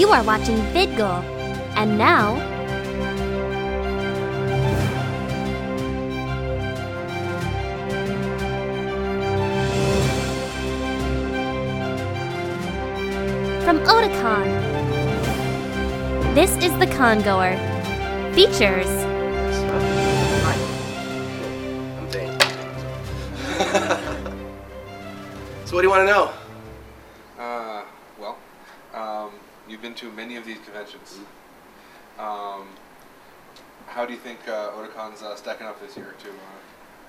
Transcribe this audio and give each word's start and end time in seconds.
You 0.00 0.08
are 0.08 0.24
watching 0.24 0.56
VidGul. 0.72 1.22
And 1.76 1.98
now, 1.98 2.36
from 13.62 13.80
Otakon, 13.80 14.48
this 16.34 16.56
is 16.64 16.72
the 16.78 16.86
Congoer. 16.96 17.58
Features 18.34 18.86
so 25.66 25.76
what 25.76 25.82
do 25.82 25.86
you 25.86 25.90
want 25.90 26.00
to 26.00 26.06
know? 26.06 26.39
You've 29.70 29.82
been 29.82 29.94
to 29.94 30.10
many 30.10 30.34
of 30.34 30.44
these 30.44 30.58
conventions. 30.64 31.20
Um, 32.18 32.66
how 33.86 34.04
do 34.04 34.12
you 34.12 34.18
think 34.18 34.40
uh, 34.48 34.72
Otakon's 34.72 35.22
uh, 35.22 35.36
stacking 35.36 35.64
up 35.64 35.80
this 35.80 35.96
year 35.96 36.12
to? 36.24 36.28
Uh, 36.28 36.32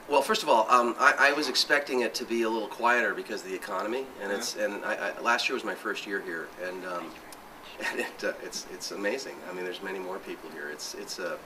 Well, 0.08 0.22
first 0.22 0.44
of 0.44 0.50
all, 0.50 0.70
um, 0.70 0.96
I, 1.00 1.16
I 1.18 1.34
was 1.34 1.50
expecting 1.50 2.02
it 2.02 2.14
to 2.16 2.24
be 2.24 2.44
a 2.44 2.50
little 2.50 2.68
quieter 2.68 3.16
because 3.16 3.42
of 3.42 3.50
the 3.50 3.56
economy, 3.56 4.06
and 4.22 4.32
it's 4.32 4.56
and 4.58 4.86
I, 4.86 4.94
I, 5.10 5.22
last 5.22 5.50
year 5.50 5.56
was 5.56 5.64
my 5.64 5.74
first 5.74 6.06
year 6.06 6.22
here, 6.22 6.50
and 6.64 6.86
um, 6.86 7.06
and 7.90 8.02
it, 8.02 8.24
uh, 8.24 8.34
it's 8.44 8.68
it's 8.72 8.92
amazing. 8.92 9.38
I 9.50 9.54
mean, 9.54 9.64
there's 9.64 9.82
many 9.82 9.98
more 9.98 10.20
people 10.20 10.48
here. 10.52 10.70
It's 10.70 10.94
it's 10.94 11.18
a 11.18 11.40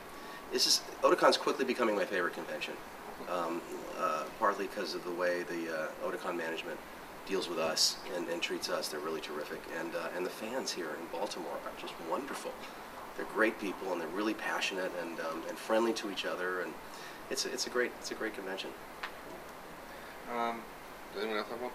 it's 0.51 0.65
just 0.65 0.83
Otakon's 1.01 1.37
quickly 1.37 1.63
becoming 1.63 1.95
my 1.95 2.05
favorite 2.05 2.33
convention, 2.33 2.73
um, 3.29 3.61
uh, 3.97 4.23
partly 4.37 4.67
because 4.67 4.95
of 4.95 5.05
the 5.05 5.11
way 5.11 5.43
the 5.43 5.61
uh, 5.79 5.87
Otakon 6.05 6.35
management 6.35 6.77
deals 7.25 7.49
with 7.49 7.59
us 7.59 7.97
and, 8.15 8.27
and 8.29 8.41
treats 8.41 8.69
us. 8.69 8.87
They're 8.87 8.99
really 8.99 9.21
terrific, 9.21 9.61
and 9.79 9.95
uh, 9.95 10.09
and 10.15 10.25
the 10.25 10.29
fans 10.29 10.71
here 10.71 10.89
in 10.99 11.07
Baltimore 11.11 11.53
are 11.65 11.81
just 11.81 11.93
wonderful. 12.09 12.51
They're 13.17 13.25
great 13.33 13.59
people, 13.59 13.91
and 13.91 14.01
they're 14.01 14.07
really 14.09 14.33
passionate 14.33 14.91
and 15.01 15.19
um, 15.19 15.43
and 15.49 15.57
friendly 15.57 15.93
to 15.93 16.11
each 16.11 16.25
other, 16.25 16.61
and 16.61 16.73
it's 17.29 17.45
a, 17.45 17.51
it's 17.51 17.67
a 17.67 17.69
great 17.69 17.91
it's 17.99 18.11
a 18.11 18.15
great 18.15 18.33
convention. 18.33 18.69
um, 20.31 20.61
does 21.13 21.23
anyone 21.23 21.39
else 21.39 21.49
have 21.49 21.61
one? 21.61 21.71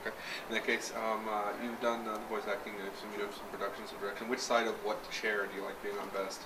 Okay. 0.00 0.14
In 0.48 0.54
that 0.54 0.64
case, 0.64 0.92
um, 0.96 1.26
uh, 1.28 1.52
you've 1.62 1.80
done 1.80 2.06
uh, 2.06 2.14
the 2.14 2.26
voice 2.26 2.44
acting, 2.48 2.72
and 2.80 2.90
some 3.00 3.10
you 3.12 3.18
know 3.18 3.30
some 3.30 3.46
production, 3.50 3.86
some 3.86 3.98
direction. 3.98 4.28
Which 4.28 4.40
side 4.40 4.66
of 4.66 4.74
what 4.84 4.98
chair 5.10 5.46
do 5.46 5.56
you 5.58 5.64
like 5.64 5.80
being 5.82 5.98
on 5.98 6.08
best? 6.10 6.40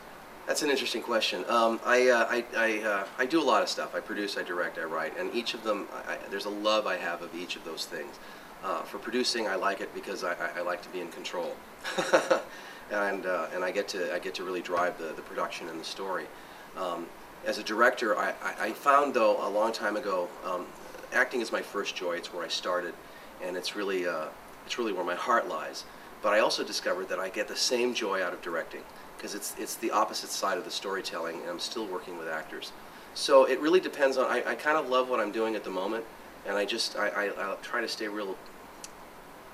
That's 0.46 0.62
an 0.62 0.70
interesting 0.70 1.02
question. 1.02 1.44
Um, 1.48 1.78
I, 1.86 2.08
uh, 2.08 2.26
I, 2.28 2.44
I, 2.56 2.78
uh, 2.82 3.06
I 3.16 3.26
do 3.26 3.40
a 3.40 3.44
lot 3.44 3.62
of 3.62 3.68
stuff. 3.68 3.94
I 3.94 4.00
produce, 4.00 4.36
I 4.36 4.42
direct, 4.42 4.76
I 4.76 4.82
write, 4.82 5.16
and 5.16 5.32
each 5.32 5.54
of 5.54 5.62
them, 5.62 5.86
I, 6.08 6.18
there's 6.30 6.46
a 6.46 6.50
love 6.50 6.86
I 6.86 6.96
have 6.96 7.22
of 7.22 7.32
each 7.34 7.54
of 7.54 7.64
those 7.64 7.86
things. 7.86 8.18
Uh, 8.64 8.82
for 8.82 8.98
producing, 8.98 9.46
I 9.46 9.54
like 9.54 9.80
it 9.80 9.94
because 9.94 10.24
I, 10.24 10.34
I, 10.56 10.60
like 10.62 10.82
to 10.82 10.88
be 10.90 11.00
in 11.00 11.08
control, 11.08 11.56
and 12.92 13.26
uh, 13.26 13.48
and 13.52 13.64
I 13.64 13.72
get 13.72 13.88
to 13.88 14.14
I 14.14 14.20
get 14.20 14.36
to 14.36 14.44
really 14.44 14.60
drive 14.60 14.98
the, 14.98 15.06
the 15.16 15.22
production 15.22 15.68
and 15.68 15.80
the 15.80 15.84
story. 15.84 16.26
Um, 16.76 17.06
as 17.44 17.58
a 17.58 17.64
director, 17.64 18.16
I, 18.16 18.32
I, 18.40 18.66
I 18.66 18.72
found 18.72 19.14
though 19.14 19.44
a 19.44 19.50
long 19.50 19.72
time 19.72 19.96
ago, 19.96 20.28
um, 20.44 20.66
acting 21.12 21.40
is 21.40 21.50
my 21.50 21.60
first 21.60 21.96
joy. 21.96 22.12
It's 22.12 22.32
where 22.32 22.44
I 22.44 22.48
started, 22.48 22.94
and 23.42 23.56
it's 23.56 23.74
really 23.74 24.06
uh, 24.06 24.26
it's 24.64 24.78
really 24.78 24.92
where 24.92 25.04
my 25.04 25.16
heart 25.16 25.48
lies. 25.48 25.84
But 26.22 26.32
I 26.32 26.38
also 26.38 26.62
discovered 26.62 27.08
that 27.08 27.18
I 27.18 27.30
get 27.30 27.48
the 27.48 27.56
same 27.56 27.94
joy 27.94 28.22
out 28.22 28.32
of 28.32 28.42
directing 28.42 28.82
because 29.22 29.36
it's 29.36 29.54
it's 29.56 29.76
the 29.76 29.92
opposite 29.92 30.30
side 30.30 30.58
of 30.58 30.64
the 30.64 30.70
storytelling, 30.70 31.40
and 31.42 31.48
I'm 31.48 31.60
still 31.60 31.86
working 31.86 32.18
with 32.18 32.26
actors. 32.26 32.72
So 33.14 33.44
it 33.44 33.60
really 33.60 33.78
depends 33.78 34.16
on. 34.16 34.26
I, 34.26 34.42
I 34.44 34.54
kind 34.56 34.76
of 34.76 34.88
love 34.88 35.08
what 35.08 35.20
I'm 35.20 35.30
doing 35.30 35.54
at 35.54 35.62
the 35.62 35.70
moment, 35.70 36.04
and 36.44 36.56
I 36.56 36.64
just 36.64 36.96
I, 36.96 37.08
I 37.08 37.26
I'll 37.38 37.56
try 37.58 37.80
to 37.80 37.88
stay 37.88 38.08
real 38.08 38.36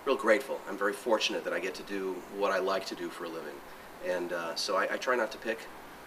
real 0.07 0.17
grateful. 0.17 0.59
I'm 0.69 0.79
very 0.79 0.95
fortunate 0.95 1.45
that 1.45 1.53
I 1.53 1.61
get 1.61 1.75
to 1.75 1.83
do 1.83 2.17
what 2.39 2.51
I 2.51 2.59
like 2.61 2.87
to 2.87 2.95
do 2.95 3.11
for 3.11 3.25
a 3.25 3.29
living, 3.29 3.55
and 4.07 4.33
uh, 4.33 4.55
so 4.55 4.77
I, 4.77 4.95
I 4.95 4.97
try 4.97 5.17
not 5.17 5.31
to 5.33 5.39
pick. 5.39 5.59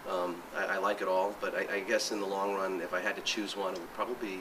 Um, 0.10 0.42
I, 0.58 0.66
I 0.66 0.78
like 0.80 1.04
it 1.04 1.08
all, 1.08 1.36
but 1.40 1.54
I, 1.54 1.76
I 1.76 1.80
guess 1.82 2.12
in 2.12 2.20
the 2.20 2.26
long 2.26 2.56
run, 2.56 2.82
if 2.82 2.96
I 2.96 3.00
had 3.00 3.16
to 3.16 3.22
choose 3.22 3.56
one, 3.56 3.74
it 3.76 3.80
would 3.80 3.94
probably 3.94 4.16
be 4.16 4.40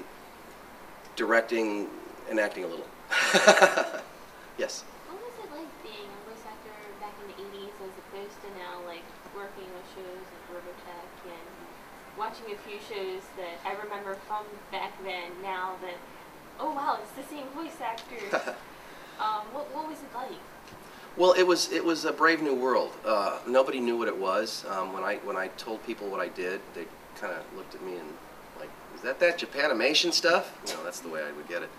directing 1.17 1.89
and 2.31 2.41
acting 2.41 2.65
a 2.65 2.67
little. 2.67 2.87
yes. 4.57 4.85
What 5.13 5.21
was 5.21 5.37
it 5.45 5.51
like 5.53 5.69
being 5.85 6.09
a 6.09 6.21
voice 6.25 6.41
actor 6.49 6.73
back 6.97 7.13
in 7.21 7.29
the 7.29 7.37
80s 7.59 7.77
as 7.85 7.93
opposed 8.09 8.41
to 8.41 8.49
now, 8.57 8.81
like 8.89 9.05
working 9.35 9.69
with 9.73 9.87
shows 9.95 10.21
like 10.21 10.47
Robotech 10.53 11.33
and 11.33 11.49
watching 12.21 12.53
a 12.53 12.69
few 12.69 12.79
shows 12.79 13.23
that 13.39 13.57
I 13.65 13.73
remember 13.83 14.15
from 14.29 14.45
back 14.71 14.93
then 15.03 15.31
now 15.43 15.77
that, 15.81 15.95
oh 16.61 16.71
wow, 16.75 16.99
it's 17.03 17.13
the 17.13 17.35
same 17.35 17.47
voice 17.49 17.81
actors. 17.81 18.35
um, 19.19 19.47
what, 19.55 19.75
what 19.75 19.89
was 19.89 19.97
it 20.01 20.15
like? 20.15 20.39
Well, 21.17 21.33
it 21.33 21.47
was 21.47 21.73
it 21.73 21.83
was 21.83 22.05
a 22.05 22.13
brave 22.13 22.43
new 22.43 22.55
world. 22.55 22.93
Uh, 23.07 23.39
nobody 23.49 23.81
knew 23.81 23.97
what 23.97 24.07
it 24.07 24.17
was. 24.17 24.67
Um, 24.69 24.93
when 24.93 25.03
I 25.03 25.17
when 25.25 25.37
I 25.37 25.49
told 25.57 25.85
people 25.87 26.09
what 26.09 26.21
I 26.21 26.29
did, 26.29 26.61
they 26.75 26.85
kind 27.17 27.33
of 27.33 27.43
looked 27.57 27.75
at 27.75 27.83
me 27.83 27.97
and 27.97 28.09
like, 28.61 28.71
"Is 28.95 29.01
that 29.01 29.19
that 29.21 29.39
Japanimation 29.39 30.13
stuff?" 30.13 30.53
You 30.69 30.75
know, 30.75 30.85
that's 30.85 31.01
the 31.01 31.09
way 31.09 31.23
I 31.23 31.33
would 31.33 31.49
get 31.49 31.63
it. 31.63 31.71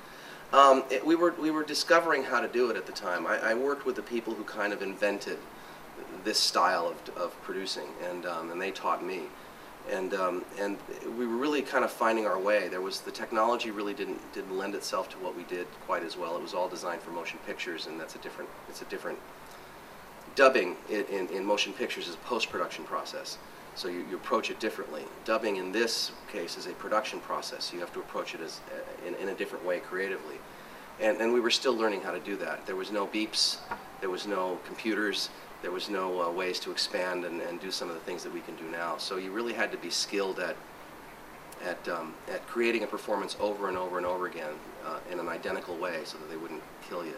Um, 0.51 0.83
it. 0.89 1.05
We 1.05 1.15
were 1.15 1.35
we 1.39 1.51
were 1.51 1.63
discovering 1.63 2.23
how 2.23 2.41
to 2.41 2.47
do 2.47 2.69
it 2.71 2.75
at 2.75 2.87
the 2.87 2.91
time. 2.91 3.27
I, 3.27 3.51
I 3.51 3.53
worked 3.53 3.85
with 3.85 3.95
the 3.95 4.01
people 4.01 4.33
who 4.33 4.43
kind 4.43 4.73
of 4.73 4.81
invented 4.81 5.37
this 6.23 6.39
style 6.39 6.87
of, 6.87 7.15
of 7.15 7.41
producing, 7.43 7.87
and 8.09 8.25
um, 8.25 8.51
and 8.51 8.59
they 8.59 8.71
taught 8.71 9.05
me. 9.05 9.21
And 9.89 10.13
um, 10.13 10.45
and 10.59 10.77
we 11.17 11.25
were 11.25 11.35
really 11.35 11.61
kind 11.61 11.83
of 11.83 11.91
finding 11.91 12.25
our 12.25 12.39
way. 12.39 12.67
There 12.67 12.81
was 12.81 13.01
the 13.01 13.11
technology 13.11 13.71
really 13.71 13.93
didn't 13.93 14.19
didn't 14.33 14.57
lend 14.57 14.75
itself 14.75 15.09
to 15.09 15.17
what 15.17 15.35
we 15.35 15.43
did 15.43 15.67
quite 15.85 16.03
as 16.03 16.15
well. 16.15 16.37
It 16.37 16.41
was 16.41 16.53
all 16.53 16.69
designed 16.69 17.01
for 17.01 17.11
motion 17.11 17.39
pictures, 17.45 17.87
and 17.87 17.99
that's 17.99 18.15
a 18.15 18.19
different 18.19 18.49
it's 18.69 18.81
a 18.81 18.85
different 18.85 19.17
dubbing 20.35 20.77
in, 20.89 21.03
in, 21.05 21.27
in 21.29 21.45
motion 21.45 21.73
pictures 21.73 22.07
is 22.07 22.15
a 22.15 22.19
post-production 22.19 22.85
process. 22.85 23.37
So 23.75 23.87
you, 23.87 24.05
you 24.09 24.15
approach 24.15 24.49
it 24.49 24.59
differently. 24.59 25.03
Dubbing 25.25 25.57
in 25.57 25.71
this 25.71 26.11
case 26.31 26.57
is 26.57 26.67
a 26.67 26.71
production 26.73 27.19
process. 27.19 27.73
You 27.73 27.79
have 27.79 27.93
to 27.93 27.99
approach 27.99 28.33
it 28.35 28.41
as 28.41 28.61
uh, 28.71 29.07
in, 29.07 29.15
in 29.15 29.29
a 29.29 29.33
different 29.33 29.65
way 29.65 29.79
creatively. 29.79 30.35
And, 30.99 31.19
and 31.19 31.33
we 31.33 31.39
were 31.39 31.49
still 31.51 31.75
learning 31.75 32.01
how 32.01 32.11
to 32.11 32.19
do 32.19 32.35
that. 32.37 32.65
There 32.65 32.75
was 32.75 32.91
no 32.91 33.07
beeps, 33.07 33.57
there 34.01 34.09
was 34.09 34.27
no 34.27 34.59
computers, 34.65 35.29
there 35.61 35.71
was 35.71 35.89
no 35.89 36.21
uh, 36.21 36.31
ways 36.31 36.59
to 36.61 36.71
expand 36.71 37.25
and, 37.25 37.41
and 37.41 37.59
do 37.59 37.71
some 37.71 37.89
of 37.89 37.95
the 37.95 38.01
things 38.01 38.23
that 38.23 38.33
we 38.33 38.41
can 38.41 38.55
do 38.55 38.69
now. 38.71 38.97
So 38.97 39.17
you 39.17 39.31
really 39.31 39.53
had 39.53 39.71
to 39.71 39.77
be 39.77 39.89
skilled 39.89 40.39
at, 40.39 40.55
at, 41.63 41.87
um, 41.87 42.15
at 42.31 42.45
creating 42.47 42.83
a 42.83 42.87
performance 42.87 43.35
over 43.39 43.67
and 43.67 43.77
over 43.77 43.97
and 43.97 44.05
over 44.05 44.27
again 44.27 44.53
uh, 44.85 44.99
in 45.11 45.19
an 45.19 45.29
identical 45.29 45.75
way 45.77 46.01
so 46.03 46.17
that 46.17 46.29
they 46.29 46.37
wouldn't 46.37 46.63
kill 46.87 47.05
you. 47.05 47.15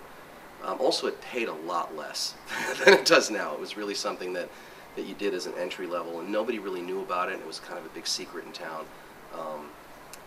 Um, 0.63 0.79
also, 0.79 1.07
it 1.07 1.19
paid 1.21 1.47
a 1.47 1.53
lot 1.53 1.95
less 1.95 2.35
than 2.85 2.93
it 2.93 3.05
does 3.05 3.29
now. 3.29 3.53
It 3.53 3.59
was 3.59 3.75
really 3.75 3.95
something 3.95 4.33
that, 4.33 4.49
that 4.95 5.05
you 5.05 5.15
did 5.15 5.33
as 5.33 5.45
an 5.45 5.53
entry 5.57 5.87
level, 5.87 6.19
and 6.19 6.31
nobody 6.31 6.59
really 6.59 6.81
knew 6.81 7.01
about 7.01 7.29
it. 7.29 7.39
It 7.39 7.47
was 7.47 7.59
kind 7.59 7.77
of 7.77 7.85
a 7.85 7.89
big 7.89 8.07
secret 8.07 8.45
in 8.45 8.51
town, 8.51 8.85
um, 9.33 9.69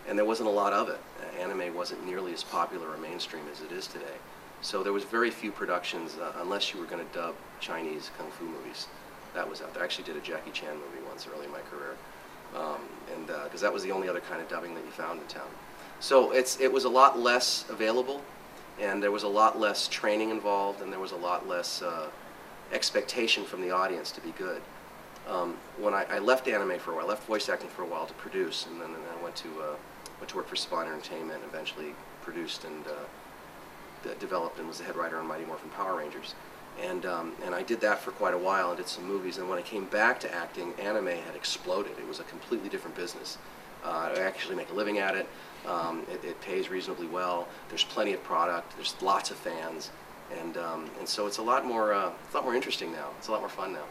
and 0.07 0.17
there 0.17 0.25
wasn't 0.25 0.49
a 0.49 0.51
lot 0.51 0.73
of 0.73 0.89
it. 0.89 0.99
Anime 1.39 1.73
wasn't 1.73 2.05
nearly 2.05 2.33
as 2.33 2.43
popular 2.43 2.87
or 2.89 2.97
mainstream 2.97 3.43
as 3.51 3.61
it 3.61 3.71
is 3.71 3.87
today. 3.87 4.05
So 4.61 4.83
there 4.83 4.93
was 4.93 5.03
very 5.03 5.29
few 5.29 5.51
productions, 5.51 6.17
uh, 6.17 6.33
unless 6.41 6.73
you 6.73 6.79
were 6.79 6.85
going 6.85 7.05
to 7.05 7.13
dub 7.13 7.35
Chinese 7.59 8.11
kung 8.17 8.29
fu 8.31 8.45
movies. 8.45 8.87
That 9.33 9.47
was 9.47 9.61
out 9.61 9.73
there. 9.73 9.83
I 9.83 9.85
actually 9.85 10.05
did 10.05 10.17
a 10.17 10.21
Jackie 10.21 10.51
Chan 10.51 10.73
movie 10.73 11.05
once 11.07 11.27
early 11.27 11.45
in 11.45 11.51
my 11.51 11.59
career, 11.69 11.95
um, 12.55 12.81
and 13.13 13.27
because 13.43 13.61
that 13.61 13.71
was 13.71 13.83
the 13.83 13.91
only 13.91 14.09
other 14.09 14.21
kind 14.21 14.41
of 14.41 14.49
dubbing 14.49 14.73
that 14.73 14.83
you 14.83 14.91
found 14.91 15.21
in 15.21 15.27
town. 15.27 15.47
So 15.99 16.31
it's 16.31 16.59
it 16.59 16.71
was 16.71 16.85
a 16.85 16.89
lot 16.89 17.19
less 17.19 17.65
available 17.69 18.23
and 18.79 19.01
there 19.01 19.11
was 19.11 19.23
a 19.23 19.27
lot 19.27 19.59
less 19.59 19.87
training 19.87 20.29
involved, 20.29 20.81
and 20.81 20.91
there 20.91 20.99
was 20.99 21.11
a 21.11 21.17
lot 21.17 21.47
less 21.47 21.81
uh, 21.81 22.07
expectation 22.71 23.43
from 23.43 23.61
the 23.61 23.71
audience 23.71 24.11
to 24.11 24.21
be 24.21 24.31
good. 24.31 24.61
Um, 25.27 25.57
when 25.77 25.93
I, 25.93 26.05
I, 26.09 26.19
left 26.19 26.47
anime 26.47 26.79
for 26.79 26.91
a 26.91 26.95
while, 26.95 27.05
I 27.05 27.09
left 27.09 27.27
voice 27.27 27.49
acting 27.49 27.69
for 27.69 27.81
a 27.81 27.85
while 27.85 28.05
to 28.05 28.13
produce, 28.13 28.65
and 28.67 28.79
then 28.79 28.89
and 28.89 29.03
I 29.19 29.21
went 29.21 29.35
to 29.37 29.49
uh, 29.61 29.75
went 30.19 30.29
to 30.29 30.37
work 30.37 30.47
for 30.47 30.55
Saban 30.55 30.85
Entertainment, 30.85 31.41
and 31.41 31.51
eventually 31.51 31.95
produced 32.21 32.65
and 32.65 32.85
uh, 34.05 34.13
developed 34.19 34.59
and 34.59 34.67
was 34.67 34.79
the 34.79 34.83
head 34.83 34.95
writer 34.95 35.17
on 35.17 35.27
Mighty 35.27 35.45
Morphin 35.45 35.69
Power 35.69 35.97
Rangers. 35.97 36.35
And, 36.81 37.05
um, 37.05 37.33
and 37.43 37.55
I 37.55 37.63
did 37.63 37.81
that 37.81 37.99
for 37.99 38.11
quite 38.11 38.33
a 38.33 38.37
while 38.37 38.69
and 38.69 38.77
did 38.77 38.87
some 38.87 39.05
movies. 39.05 39.37
And 39.37 39.49
when 39.49 39.57
I 39.57 39.63
came 39.63 39.85
back 39.85 40.19
to 40.21 40.33
acting, 40.33 40.73
anime 40.79 41.07
had 41.07 41.35
exploded. 41.35 41.93
It 41.97 42.07
was 42.07 42.19
a 42.19 42.23
completely 42.23 42.69
different 42.69 42.95
business. 42.95 43.37
Uh, 43.83 44.11
I 44.15 44.19
actually 44.19 44.55
make 44.55 44.69
a 44.69 44.73
living 44.73 44.99
at 44.99 45.15
it. 45.15 45.27
Um, 45.65 46.03
it, 46.11 46.23
it, 46.23 46.41
pays 46.41 46.69
reasonably 46.69 47.07
well. 47.07 47.47
There's 47.69 47.83
plenty 47.83 48.13
of 48.13 48.23
product. 48.23 48.75
There's 48.75 48.95
lots 49.01 49.31
of 49.31 49.37
fans, 49.37 49.91
and 50.39 50.55
um, 50.57 50.89
and 50.97 51.07
so 51.07 51.27
it's 51.27 51.39
a 51.39 51.41
lot 51.41 51.65
more 51.65 51.93
uh, 51.93 52.11
it's 52.23 52.33
a 52.33 52.37
lot 52.37 52.45
more 52.45 52.55
interesting 52.55 52.91
now. 52.91 53.09
It's 53.17 53.27
a 53.27 53.31
lot 53.31 53.41
more 53.41 53.49
fun 53.49 53.73
now. 53.73 53.83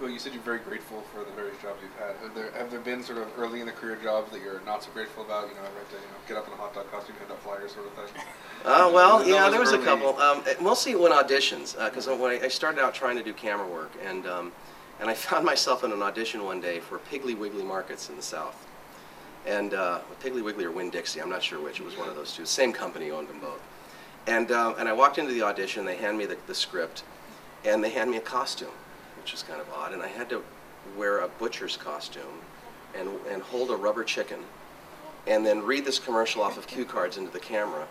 Well, 0.00 0.08
you 0.08 0.18
said 0.18 0.32
you're 0.32 0.42
very 0.42 0.60
grateful 0.60 1.02
for 1.12 1.24
the 1.24 1.30
various 1.32 1.60
jobs 1.60 1.78
you've 1.82 1.94
had. 1.96 2.16
Have 2.22 2.34
there 2.34 2.50
have 2.52 2.70
there 2.70 2.80
been 2.80 3.02
sort 3.02 3.18
of 3.18 3.28
early 3.38 3.60
in 3.60 3.66
the 3.66 3.72
career 3.72 3.98
jobs 4.02 4.32
that 4.32 4.40
you're 4.40 4.62
not 4.64 4.82
so 4.82 4.90
grateful 4.92 5.24
about? 5.24 5.48
You 5.48 5.54
know, 5.54 5.60
ever 5.60 5.78
have 5.78 5.90
to 5.90 5.96
you 5.96 6.00
know, 6.00 6.26
get 6.26 6.36
up 6.38 6.46
in 6.46 6.54
a 6.54 6.56
hot 6.56 6.74
dog 6.74 6.90
costume, 6.90 7.16
hand 7.16 7.30
out 7.30 7.42
flyers, 7.42 7.72
sort 7.72 7.86
of 7.86 7.92
thing. 7.92 8.22
Uh, 8.62 8.90
well, 8.92 9.26
yeah, 9.26 9.48
there 9.48 9.58
was 9.58 9.72
a 9.72 9.76
early- 9.76 9.84
couple. 9.86 10.18
Um, 10.18 10.44
mostly 10.60 10.94
when 10.94 11.12
auditions, 11.12 11.82
because 11.82 12.06
when 12.06 12.30
I, 12.30 12.44
I 12.44 12.48
started 12.48 12.82
out 12.82 12.92
trying 12.92 13.16
to 13.16 13.22
do 13.22 13.32
camera 13.32 13.66
work, 13.66 13.90
and 14.04 14.26
um, 14.26 14.52
and 15.00 15.08
I 15.08 15.14
found 15.28 15.46
myself 15.46 15.82
in 15.82 15.92
an 15.92 16.02
audition 16.02 16.44
one 16.44 16.60
day 16.60 16.78
for 16.78 16.98
Piggly 16.98 17.36
Wiggly 17.36 17.62
Markets 17.62 18.10
in 18.10 18.16
the 18.16 18.22
South. 18.22 18.66
And 19.46 19.72
uh, 19.72 20.00
Piggly 20.22 20.44
Wiggly 20.44 20.66
or 20.66 20.70
Winn 20.70 20.90
Dixie, 20.90 21.22
I'm 21.22 21.30
not 21.30 21.42
sure 21.42 21.58
which. 21.58 21.80
It 21.80 21.86
was 21.86 21.96
one 21.96 22.10
of 22.10 22.14
those 22.14 22.34
two. 22.34 22.44
Same 22.44 22.72
company 22.72 23.10
owned 23.10 23.28
them 23.28 23.40
both. 23.40 23.62
And, 24.26 24.50
uh, 24.50 24.74
and 24.78 24.86
I 24.88 24.92
walked 24.92 25.16
into 25.16 25.32
the 25.32 25.42
audition, 25.42 25.86
they 25.86 25.96
hand 25.96 26.18
me 26.18 26.26
the, 26.26 26.36
the 26.46 26.54
script, 26.54 27.04
and 27.64 27.82
they 27.82 27.88
hand 27.88 28.10
me 28.10 28.18
a 28.18 28.20
costume, 28.20 28.68
which 29.20 29.34
is 29.34 29.42
kind 29.42 29.60
of 29.60 29.70
odd. 29.72 29.92
And 29.92 30.02
I 30.02 30.08
had 30.08 30.28
to 30.30 30.42
wear 30.96 31.20
a 31.20 31.28
butcher's 31.28 31.76
costume 31.76 32.40
and, 32.96 33.08
and 33.30 33.42
hold 33.42 33.70
a 33.70 33.76
rubber 33.76 34.04
chicken 34.04 34.40
and 35.26 35.44
then 35.44 35.62
read 35.62 35.84
this 35.84 35.98
commercial 35.98 36.42
off 36.42 36.56
of 36.56 36.66
cue 36.66 36.84
cards 36.84 37.18
into 37.18 37.30
the 37.30 37.38
camera. 37.38 37.86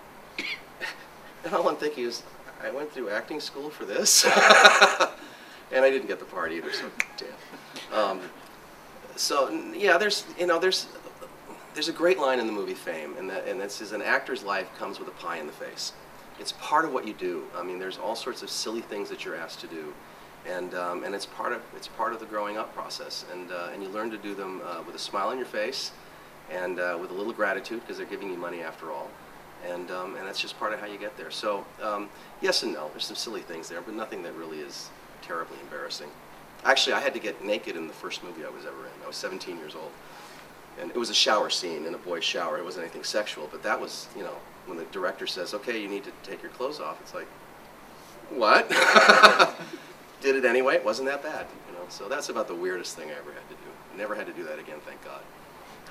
and 1.44 1.54
all 1.54 1.70
I'm 1.70 1.76
thinking 1.76 2.06
is, 2.06 2.24
I 2.62 2.72
went 2.72 2.92
through 2.92 3.10
acting 3.10 3.40
school 3.40 3.70
for 3.70 3.86
this? 3.86 4.26
and 5.72 5.86
I 5.86 5.90
didn't 5.90 6.08
get 6.08 6.20
the 6.20 6.26
part 6.26 6.52
either, 6.52 6.72
so 6.74 6.90
damn. 7.18 7.98
Um, 7.98 8.22
so 9.16 9.50
yeah, 9.74 9.98
there's 9.98 10.26
you 10.38 10.48
know 10.48 10.60
there's 10.60 10.88
there's 11.74 11.88
a 11.88 11.94
great 11.94 12.20
line 12.20 12.40
in 12.40 12.48
the 12.48 12.52
movie 12.52 12.74
Fame, 12.74 13.16
and 13.18 13.30
that 13.30 13.48
and 13.48 13.62
this 13.62 13.80
is 13.80 13.92
an 13.92 14.02
actor's 14.02 14.44
life 14.44 14.68
comes 14.78 15.00
with 15.00 15.08
a 15.08 15.12
pie 15.12 15.38
in 15.38 15.46
the 15.46 15.54
face. 15.54 15.94
It's 16.40 16.54
part 16.54 16.86
of 16.86 16.92
what 16.92 17.08
you 17.08 17.14
do. 17.14 17.44
I 17.56 17.64
mean, 17.64 17.80
there's 17.80 17.98
all 17.98 18.16
sorts 18.16 18.44
of 18.44 18.50
silly 18.50 18.82
things 18.82 19.10
that 19.10 19.24
you're 19.24 19.36
asked 19.36 19.60
to 19.62 19.68
do, 19.68 19.94
and 20.48 20.74
um, 20.76 21.04
and 21.04 21.14
it's 21.14 21.26
part 21.26 21.54
of 21.54 21.62
it's 21.76 21.88
part 21.88 22.14
of 22.14 22.20
the 22.20 22.26
growing 22.26 22.58
up 22.58 22.74
process, 22.74 23.26
and 23.32 23.52
uh, 23.52 23.70
and 23.74 23.84
you 23.84 23.90
learn 23.90 24.10
to 24.12 24.18
do 24.18 24.36
them 24.36 24.62
uh, 24.66 24.82
with 24.86 24.96
a 24.96 25.00
smile 25.00 25.30
on 25.30 25.38
your 25.38 25.46
face, 25.46 25.92
and 26.52 26.80
uh, 26.80 26.98
with 27.00 27.12
a 27.12 27.14
little 27.14 27.34
gratitude 27.34 27.82
because 27.82 27.98
they're 27.98 28.06
giving 28.06 28.30
you 28.30 28.38
money 28.38 28.62
after 28.62 28.92
all, 28.92 29.10
and 29.68 29.92
um, 29.92 30.16
and 30.16 30.28
that's 30.28 30.40
just 30.40 30.58
part 30.60 30.74
of 30.74 30.80
how 30.80 30.86
you 30.86 30.98
get 30.98 31.16
there. 31.18 31.32
So 31.32 31.66
um, 31.82 32.10
yes 32.42 32.64
and 32.64 32.74
no. 32.74 32.90
There's 32.90 33.06
some 33.06 33.16
silly 33.16 33.42
things 33.42 33.70
there, 33.70 33.82
but 33.82 33.94
nothing 33.94 34.24
that 34.24 34.36
really 34.36 34.60
is 34.60 34.90
terribly 35.22 35.58
embarrassing. 35.62 36.10
Actually, 36.66 36.94
I 36.94 37.00
had 37.00 37.14
to 37.14 37.20
get 37.20 37.44
naked 37.44 37.78
in 37.78 37.88
the 37.88 37.94
first 37.94 38.24
movie 38.24 38.44
I 38.44 38.50
was 38.50 38.66
ever 38.66 38.86
in. 38.86 39.04
I 39.04 39.08
was 39.08 39.16
17 39.16 39.58
years 39.58 39.76
old. 39.76 39.92
And 40.80 40.92
it 40.92 40.98
was 40.98 41.10
a 41.10 41.14
shower 41.14 41.50
scene 41.50 41.86
in 41.86 41.94
a 41.94 41.98
boy's 41.98 42.24
shower. 42.24 42.58
It 42.58 42.64
wasn't 42.64 42.84
anything 42.86 43.04
sexual, 43.04 43.48
but 43.52 43.64
that 43.64 43.80
was, 43.80 44.08
you 44.16 44.24
know, 44.24 44.36
when 44.66 44.78
the 44.78 44.86
director 44.86 45.28
says, 45.28 45.54
okay, 45.54 45.82
you 45.82 45.88
need 45.88 46.04
to 46.04 46.12
take 46.24 46.42
your 46.42 46.52
clothes 46.52 46.80
off, 46.80 47.00
it's 47.02 47.14
like, 47.14 47.28
what? 48.30 48.70
Did 50.22 50.36
it 50.36 50.46
anyway. 50.46 50.76
It 50.76 50.86
wasn't 50.86 51.08
that 51.08 51.24
bad, 51.24 51.48
you 51.68 51.74
know. 51.74 51.86
So 51.90 52.10
that's 52.10 52.30
about 52.30 52.48
the 52.48 52.56
weirdest 52.56 52.96
thing 52.96 53.10
I 53.10 53.14
ever 53.14 53.32
had 53.32 53.48
to 53.50 53.56
do. 53.56 53.98
Never 53.98 54.16
had 54.16 54.26
to 54.28 54.34
do 54.34 54.44
that 54.44 54.60
again, 54.60 54.80
thank 54.86 55.04
God. 55.04 55.22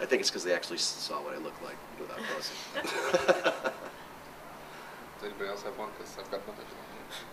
I 0.00 0.06
think 0.06 0.20
it's 0.20 0.30
because 0.30 0.44
they 0.44 0.54
actually 0.54 0.78
saw 0.78 1.22
what 1.22 1.34
I 1.34 1.38
looked 1.38 1.62
like 1.62 1.76
without 1.98 2.18
clothes. 2.18 2.52
Does 5.20 5.24
anybody 5.24 5.50
else 5.50 5.62
have 5.62 5.76
one? 5.76 5.88
Because 5.98 6.16
I've 6.18 6.30
got 6.30 6.46
nothing. 6.46 6.64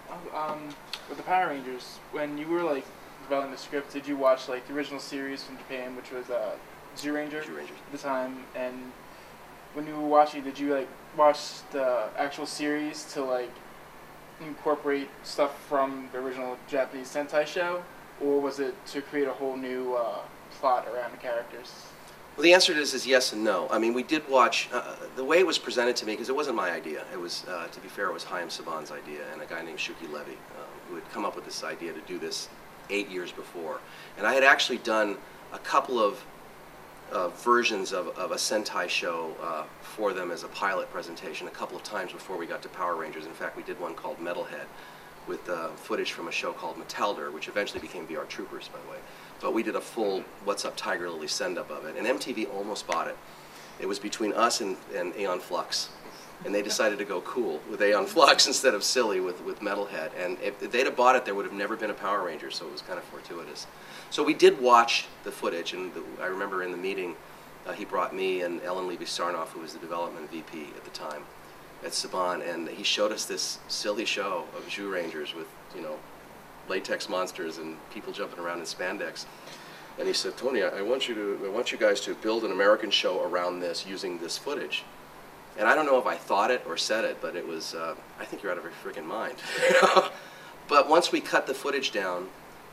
Oh, 0.10 0.52
Um, 0.52 0.70
with 1.08 1.18
the 1.18 1.24
Power 1.24 1.50
Rangers, 1.50 2.00
when 2.12 2.38
you 2.38 2.48
were 2.48 2.64
like 2.64 2.86
developing 3.24 3.52
the 3.52 3.58
script, 3.58 3.94
did 3.94 4.08
you 4.08 4.16
watch 4.16 4.50
like 4.50 4.68
the 4.68 4.74
original 4.74 5.00
series 5.00 5.44
from 5.44 5.58
Japan, 5.58 5.96
which 5.96 6.12
was 6.12 6.30
uh, 6.30 6.56
Ranger 7.04 7.42
Zyurangers. 7.44 7.70
at 7.70 7.92
the 7.92 7.98
time? 7.98 8.44
And 8.56 8.92
when 9.74 9.86
you 9.86 9.96
were 9.96 10.08
watching, 10.08 10.44
did 10.44 10.58
you 10.58 10.74
like 10.74 10.88
watch 11.16 11.62
the 11.72 12.06
actual 12.18 12.46
series 12.46 13.04
to 13.14 13.24
like 13.24 13.52
incorporate 14.42 15.10
stuff 15.24 15.62
from 15.68 16.10
the 16.12 16.20
original 16.20 16.58
Japanese 16.68 17.08
Sentai 17.08 17.46
show, 17.46 17.84
or 18.22 18.40
was 18.40 18.60
it 18.60 18.74
to 18.88 19.02
create 19.02 19.28
a 19.28 19.34
whole 19.34 19.56
new 19.56 19.96
uh, 19.96 20.20
plot 20.60 20.88
around 20.88 21.12
the 21.12 21.18
characters? 21.18 21.72
Well, 22.36 22.44
the 22.44 22.54
answer 22.54 22.74
to 22.74 22.80
this 22.80 22.94
is 22.94 23.08
yes 23.08 23.32
and 23.32 23.46
no. 23.46 23.70
I 23.72 23.80
mean, 23.80 23.94
we 23.94 24.04
did 24.04 24.28
watch, 24.28 24.68
uh, 24.74 24.96
the 25.16 25.24
way 25.24 25.40
it 25.40 25.48
was 25.48 25.58
presented 25.58 25.96
to 25.98 26.06
me, 26.06 26.14
because 26.14 26.28
it 26.28 26.36
wasn't 26.36 26.58
my 26.58 26.70
idea. 26.72 27.06
It 27.14 27.20
was, 27.20 27.46
uh, 27.48 27.68
to 27.68 27.80
be 27.80 27.88
fair, 27.88 28.10
it 28.10 28.14
was 28.14 28.26
Chaim 28.26 28.50
Saban's 28.50 28.92
idea 28.92 29.22
and 29.32 29.42
a 29.42 29.46
guy 29.46 29.62
named 29.62 29.80
Shuki 29.80 30.12
Levy, 30.12 30.34
um, 30.34 30.68
who 30.90 30.96
had 30.96 31.10
come 31.12 31.24
up 31.24 31.36
with 31.36 31.46
this 31.46 31.64
idea 31.64 31.94
to 31.94 32.02
do 32.02 32.20
this 32.20 32.50
eight 32.90 33.10
years 33.10 33.32
before. 33.32 33.80
And 34.18 34.28
I 34.28 34.34
had 34.34 34.44
actually 34.44 34.80
done 34.80 35.18
a 35.54 35.60
couple 35.60 35.98
of 35.98 36.26
uh, 37.12 37.30
versions 37.30 37.92
of, 37.94 38.08
of 38.18 38.32
a 38.32 38.36
Sentai 38.36 38.90
show 38.90 39.36
uh, 39.42 39.64
for 39.82 40.14
them 40.14 40.32
as 40.32 40.44
a 40.44 40.48
pilot 40.48 40.92
presentation 40.92 41.48
a 41.48 41.52
couple 41.52 41.78
of 41.78 41.84
times 41.84 42.12
before 42.12 42.38
we 42.38 42.46
got 42.46 42.62
to 42.64 42.70
Power 42.70 42.96
Rangers. 42.96 43.26
In 43.26 43.34
fact, 43.34 43.56
we 43.56 43.64
did 43.64 43.80
one 43.80 43.94
called 43.94 44.20
Metalhead 44.20 44.66
with 45.28 45.48
uh, 45.50 45.70
footage 45.70 46.12
from 46.12 46.28
a 46.28 46.32
show 46.32 46.54
called 46.54 46.78
Metalder, 46.78 47.32
which 47.32 47.48
eventually 47.48 47.80
became 47.80 48.08
VR 48.08 48.28
Troopers, 48.28 48.68
by 48.68 48.80
the 48.80 48.92
way. 48.92 48.98
But 49.42 49.54
we 49.54 49.64
did 49.64 49.76
a 49.76 49.82
full 49.82 50.24
What's 50.44 50.66
Up 50.66 50.76
Tiger 50.78 51.10
Lily 51.10 51.28
send-up 51.28 51.70
of 51.70 51.86
it, 51.86 51.96
and 51.98 52.08
MTV 52.08 52.54
almost 52.54 52.88
bought 52.88 53.08
it. 53.08 53.18
It 53.80 53.88
was 53.88 54.00
between 54.00 54.34
us 54.34 54.62
and, 54.62 54.78
and 54.96 55.16
Aeon 55.16 55.40
Flux. 55.40 55.90
And 56.44 56.54
they 56.54 56.62
decided 56.62 57.00
to 57.00 57.06
go 57.06 57.22
cool 57.22 57.62
with 57.70 57.82
Aeon 57.82 58.06
Flux 58.06 58.46
instead 58.48 58.74
of 58.74 58.84
silly 58.84 59.20
with, 59.20 59.42
with 59.44 59.62
Metalhead. 59.62 60.12
And 60.18 60.38
if 60.42 60.60
they'd 60.60 60.86
have 60.86 60.96
bought 60.96 61.16
it, 61.16 61.26
there 61.26 61.34
would 61.34 61.46
have 61.46 61.54
never 61.54 61.76
been 61.76 61.90
a 61.90 61.96
Power 61.96 62.26
Ranger, 62.26 62.52
so 62.52 62.68
it 62.68 62.72
was 62.72 62.82
kind 62.82 63.00
of 63.00 63.06
fortuitous. 63.06 63.68
So 64.10 64.24
we 64.24 64.34
did 64.34 64.60
watch 64.60 65.08
the 65.24 65.32
footage, 65.32 65.74
and 65.74 65.94
the, 65.94 66.04
I 66.22 66.28
remember 66.28 66.64
in 66.64 66.72
the 66.72 66.78
meeting, 66.78 67.16
uh, 67.66 67.74
he 67.74 67.86
brought 67.86 68.16
me 68.16 68.42
and 68.42 68.62
Ellen 68.62 68.88
Levy 68.88 69.06
Sarnoff, 69.06 69.50
who 69.50 69.62
was 69.62 69.74
the 69.74 69.80
development 69.80 70.30
VP 70.30 70.68
at 70.76 70.84
the 70.84 70.92
time, 70.92 71.24
at 71.84 71.92
Saban, 71.92 72.48
and 72.48 72.70
he 72.70 72.84
showed 72.84 73.12
us 73.12 73.26
this 73.26 73.60
silly 73.68 74.06
show 74.06 74.46
of 74.56 74.66
Zyurangers 74.68 75.36
with, 75.36 75.48
you 75.76 75.82
know, 75.82 75.98
latex 76.68 77.10
monsters 77.10 77.58
and 77.58 77.78
people 77.92 78.12
jumping 78.12 78.40
around 78.40 78.60
in 78.60 78.66
spandex. 78.66 79.26
And 79.98 80.08
he 80.08 80.14
said, 80.14 80.36
Tony, 80.36 80.62
I 80.62 80.82
want 80.82 81.08
you 81.08 81.16
to, 81.16 81.40
I 81.46 81.50
want 81.50 81.72
you 81.72 81.78
guys 81.78 82.02
to 82.02 82.16
build 82.16 82.44
an 82.44 82.52
American 82.52 82.92
show 82.92 83.24
around 83.24 83.62
this 83.62 83.86
using 83.86 84.20
this 84.20 84.38
footage. 84.38 84.84
And 85.58 85.68
I 85.68 85.76
don't 85.76 85.86
know 85.86 85.98
if 85.98 86.06
I 86.06 86.16
thought 86.16 86.52
it 86.52 86.64
or 86.68 86.76
said 86.76 87.06
it, 87.06 87.18
but 87.22 87.36
it 87.36 87.48
was, 87.48 87.76
uh, 87.76 87.96
I 88.20 88.26
think 88.26 88.44
you're 88.44 88.52
out 88.52 88.58
of 88.58 88.64
your 88.64 88.74
freaking 88.84 89.06
mind. 89.06 89.36
but 90.68 90.90
once 90.90 91.12
we 91.12 91.22
cut 91.22 91.48
the 91.48 91.54
footage 91.54 91.92
down, 91.92 92.28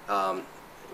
um, 0.09 0.43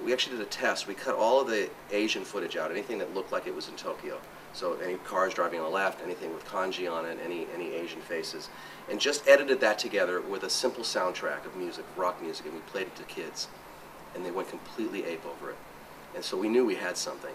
we 0.04 0.12
actually 0.12 0.36
did 0.36 0.46
a 0.46 0.50
test. 0.50 0.86
We 0.86 0.94
cut 0.94 1.14
all 1.14 1.40
of 1.40 1.48
the 1.48 1.70
Asian 1.90 2.24
footage 2.24 2.56
out, 2.56 2.70
anything 2.70 2.98
that 2.98 3.14
looked 3.14 3.32
like 3.32 3.46
it 3.46 3.54
was 3.54 3.68
in 3.68 3.76
Tokyo. 3.76 4.18
So 4.52 4.74
any 4.74 4.94
cars 4.96 5.34
driving 5.34 5.60
on 5.60 5.66
the 5.66 5.70
left, 5.70 6.02
anything 6.02 6.32
with 6.34 6.44
kanji 6.44 6.90
on 6.90 7.04
it, 7.06 7.18
any, 7.24 7.46
any 7.54 7.72
Asian 7.74 8.00
faces. 8.00 8.48
And 8.90 9.00
just 9.00 9.26
edited 9.28 9.60
that 9.60 9.78
together 9.78 10.20
with 10.20 10.42
a 10.42 10.50
simple 10.50 10.84
soundtrack 10.84 11.46
of 11.46 11.56
music, 11.56 11.84
rock 11.96 12.20
music, 12.22 12.46
and 12.46 12.54
we 12.54 12.60
played 12.60 12.86
it 12.86 12.96
to 12.96 13.04
kids. 13.04 13.48
And 14.14 14.24
they 14.24 14.30
went 14.30 14.48
completely 14.48 15.04
ape 15.04 15.24
over 15.26 15.50
it. 15.50 15.56
And 16.14 16.24
so 16.24 16.36
we 16.36 16.48
knew 16.48 16.64
we 16.64 16.76
had 16.76 16.96
something. 16.96 17.34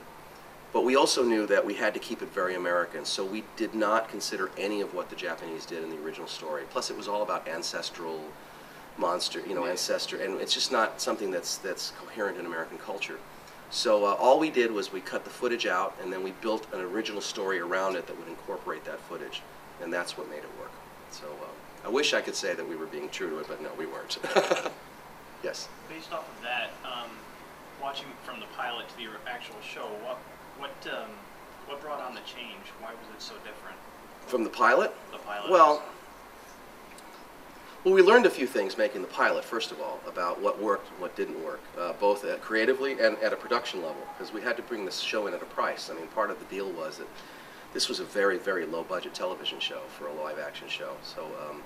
But 0.73 0.83
we 0.85 0.95
also 0.95 1.23
knew 1.23 1.45
that 1.47 1.63
we 1.63 1.75
had 1.75 1.93
to 1.93 1.99
keep 1.99 2.23
it 2.23 2.33
very 2.33 2.55
American, 2.55 3.05
so 3.05 3.23
we 3.23 3.43
did 3.55 3.75
not 3.75 4.09
consider 4.09 4.49
any 4.57 4.81
of 4.81 4.95
what 4.95 5.11
the 5.11 5.15
Japanese 5.15 5.67
did 5.67 5.83
in 5.83 5.91
the 5.91 5.99
original 6.03 6.27
story. 6.27 6.63
Plus, 6.71 6.89
it 6.89 6.97
was 6.97 7.07
all 7.07 7.21
about 7.21 7.47
ancestral 7.47 8.19
monster, 8.97 9.41
you 9.47 9.53
know, 9.53 9.67
ancestor, 9.67 10.21
and 10.21 10.41
it's 10.41 10.53
just 10.53 10.71
not 10.71 10.99
something 10.99 11.29
that's 11.29 11.57
that's 11.57 11.91
coherent 11.91 12.39
in 12.39 12.47
American 12.47 12.79
culture. 12.79 13.19
So 13.69 14.05
uh, 14.05 14.13
all 14.13 14.39
we 14.39 14.49
did 14.49 14.71
was 14.71 14.91
we 14.91 14.99
cut 14.99 15.23
the 15.23 15.29
footage 15.29 15.67
out, 15.67 15.95
and 16.01 16.11
then 16.11 16.23
we 16.23 16.31
built 16.41 16.67
an 16.73 16.81
original 16.81 17.21
story 17.21 17.59
around 17.59 17.95
it 17.95 18.07
that 18.07 18.17
would 18.17 18.27
incorporate 18.27 18.83
that 18.85 18.99
footage, 19.01 19.41
and 19.81 19.93
that's 19.93 20.17
what 20.17 20.27
made 20.29 20.37
it 20.37 20.59
work. 20.59 20.71
So 21.11 21.25
uh, 21.25 21.87
I 21.87 21.89
wish 21.89 22.13
I 22.13 22.21
could 22.21 22.35
say 22.35 22.53
that 22.55 22.67
we 22.67 22.75
were 22.75 22.85
being 22.87 23.09
true 23.09 23.29
to 23.29 23.39
it, 23.39 23.47
but 23.47 23.61
no, 23.61 23.69
we 23.77 23.85
weren't. 23.85 24.17
yes. 25.43 25.67
Based 25.89 26.11
off 26.11 26.27
of 26.35 26.43
that, 26.43 26.71
um, 26.83 27.09
watching 27.83 28.07
from 28.23 28.39
the 28.39 28.45
pilot 28.57 28.87
to 28.87 28.97
the 28.97 29.07
actual 29.27 29.57
show, 29.61 29.85
what 30.05 30.17
what 30.57 30.71
um, 30.91 31.09
what 31.67 31.81
brought 31.81 32.01
on 32.01 32.15
the 32.15 32.21
change? 32.21 32.65
Why 32.79 32.91
was 32.91 33.07
it 33.13 33.21
so 33.21 33.33
different? 33.43 33.77
From 34.25 34.43
the 34.43 34.49
pilot, 34.49 34.93
The 35.11 35.17
pilot. 35.17 35.51
Well, 35.51 35.83
well, 37.83 37.93
we 37.93 38.01
learned 38.01 38.25
a 38.25 38.29
few 38.29 38.47
things 38.47 38.77
making 38.77 39.01
the 39.01 39.09
pilot, 39.09 39.43
first 39.43 39.73
of 39.73 39.81
all, 39.81 39.99
about 40.07 40.39
what 40.41 40.61
worked 40.61 40.89
and 40.91 41.01
what 41.01 41.13
didn't 41.17 41.43
work, 41.43 41.59
uh, 41.77 41.91
both 41.99 42.23
at 42.23 42.41
creatively 42.41 42.93
and 42.93 43.17
at 43.17 43.33
a 43.33 43.35
production 43.35 43.81
level, 43.81 44.01
because 44.13 44.33
we 44.33 44.41
had 44.41 44.55
to 44.55 44.63
bring 44.63 44.85
this 44.85 44.99
show 45.01 45.27
in 45.27 45.33
at 45.33 45.41
a 45.41 45.45
price. 45.45 45.89
I 45.89 45.93
mean, 45.93 46.07
part 46.07 46.31
of 46.31 46.39
the 46.39 46.45
deal 46.45 46.71
was 46.71 46.99
that 46.99 47.07
this 47.73 47.89
was 47.89 47.99
a 47.99 48.05
very, 48.05 48.37
very 48.37 48.65
low-budget 48.65 49.13
television 49.13 49.59
show 49.59 49.81
for 49.97 50.07
a 50.07 50.13
live-action 50.13 50.69
show. 50.69 50.93
So, 51.03 51.25
um, 51.49 51.61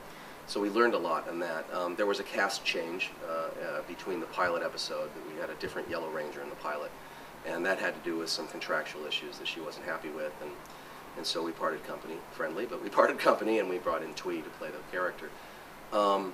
so 0.48 0.60
we 0.60 0.70
learned 0.70 0.94
a 0.94 0.98
lot 0.98 1.28
in 1.28 1.40
that. 1.40 1.66
Um, 1.74 1.96
there 1.96 2.06
was 2.06 2.20
a 2.20 2.24
cast 2.24 2.64
change 2.64 3.12
uh, 3.28 3.32
uh, 3.32 3.82
between 3.88 4.20
the 4.20 4.26
pilot 4.28 4.64
episode. 4.64 5.10
That 5.14 5.34
we 5.34 5.40
had 5.40 5.50
a 5.50 5.56
different 5.56 5.90
Yellow 5.90 6.10
Ranger 6.10 6.42
in 6.42 6.50
the 6.50 6.56
pilot, 6.56 6.92
and 7.46 7.66
that 7.66 7.80
had 7.80 7.94
to 7.94 8.10
do 8.10 8.18
with 8.18 8.30
some 8.30 8.48
contractual 8.48 9.06
issues 9.06 9.38
that 9.38 9.48
she 9.48 9.60
wasn't 9.60 9.86
happy 9.86 10.10
with, 10.10 10.34
and 10.42 10.52
and 11.18 11.26
so 11.26 11.44
we 11.44 11.52
parted 11.52 11.84
company, 11.84 12.16
friendly, 12.32 12.66
but 12.66 12.82
we 12.82 12.90
parted 13.02 13.20
company, 13.20 13.60
and 13.60 13.70
we 13.70 13.78
brought 13.78 14.04
in 14.04 14.14
Thuy 14.14 14.44
to 14.44 14.50
play 14.52 14.70
the 14.70 14.78
character. 14.92 15.30
Um, 15.92 16.34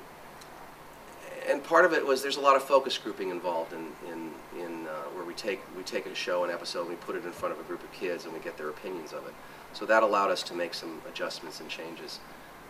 and 1.49 1.63
part 1.63 1.85
of 1.85 1.93
it 1.93 2.05
was 2.05 2.21
there's 2.21 2.37
a 2.37 2.41
lot 2.41 2.55
of 2.55 2.63
focus 2.63 2.97
grouping 2.97 3.29
involved 3.29 3.73
in, 3.73 3.87
in, 4.09 4.31
in 4.57 4.87
uh, 4.87 4.91
where 5.13 5.25
we 5.25 5.33
take, 5.33 5.59
we 5.75 5.83
take 5.83 6.05
a 6.05 6.15
show, 6.15 6.43
an 6.43 6.51
episode, 6.51 6.81
and 6.81 6.89
we 6.89 6.95
put 6.95 7.15
it 7.15 7.25
in 7.25 7.31
front 7.31 7.53
of 7.53 7.59
a 7.59 7.63
group 7.63 7.83
of 7.83 7.91
kids 7.91 8.23
and 8.25 8.33
we 8.33 8.39
get 8.39 8.57
their 8.57 8.69
opinions 8.69 9.11
of 9.11 9.27
it. 9.27 9.33
So 9.73 9.85
that 9.85 10.03
allowed 10.03 10.31
us 10.31 10.43
to 10.43 10.53
make 10.53 10.73
some 10.73 11.01
adjustments 11.09 11.59
and 11.59 11.69
changes. 11.69 12.19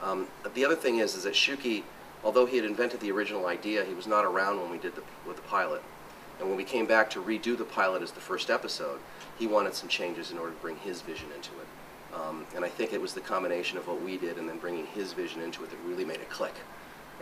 Um, 0.03 0.27
the 0.53 0.65
other 0.65 0.75
thing 0.75 0.98
is, 0.98 1.15
is 1.15 1.24
that 1.24 1.33
Shuki, 1.33 1.83
although 2.24 2.45
he 2.45 2.57
had 2.57 2.65
invented 2.65 3.00
the 3.00 3.12
original 3.12 3.48
idea, 3.48 3.86
he 3.86 3.93
was 3.93 4.05
not 4.05 4.25
around 4.25 4.62
when 4.62 4.69
we 4.69 4.77
did 4.77 4.95
the, 4.95 5.03
with 5.25 5.38
the 5.38 5.41
pilot. 5.43 5.81
And 6.39 6.50
when 6.50 6.57
we 6.57 6.65
came 6.65 6.86
back 6.86 7.10
to 7.12 7.22
redo 7.22 7.57
the 7.57 7.63
pilot 7.63 8.01
as 8.01 8.12
the 8.12 8.19
first 8.19 8.50
episode, 8.50 9.00
he 9.39 9.48
wanted 9.48 9.74
some 9.75 9.88
changes 9.88 10.31
in 10.31 10.38
order 10.38 10.51
to 10.51 10.60
bring 10.60 10.75
his 10.77 11.01
vision 11.01 11.27
into 11.36 11.51
it. 11.51 11.67
Um, 12.13 12.45
and 12.55 12.65
I 12.65 12.69
think 12.69 12.91
it 12.91 13.01
was 13.01 13.13
the 13.13 13.22
combination 13.22 13.77
of 13.77 13.88
what 13.88 14.01
we 14.01 14.17
did 14.17 14.38
and 14.38 14.48
then 14.48 14.57
bringing 14.57 14.86
his 14.88 15.13
vision 15.13 15.41
into 15.41 15.63
it 15.63 15.69
that 15.69 15.79
really 15.86 16.05
made 16.05 16.19
it 16.19 16.29
click. 16.29 16.53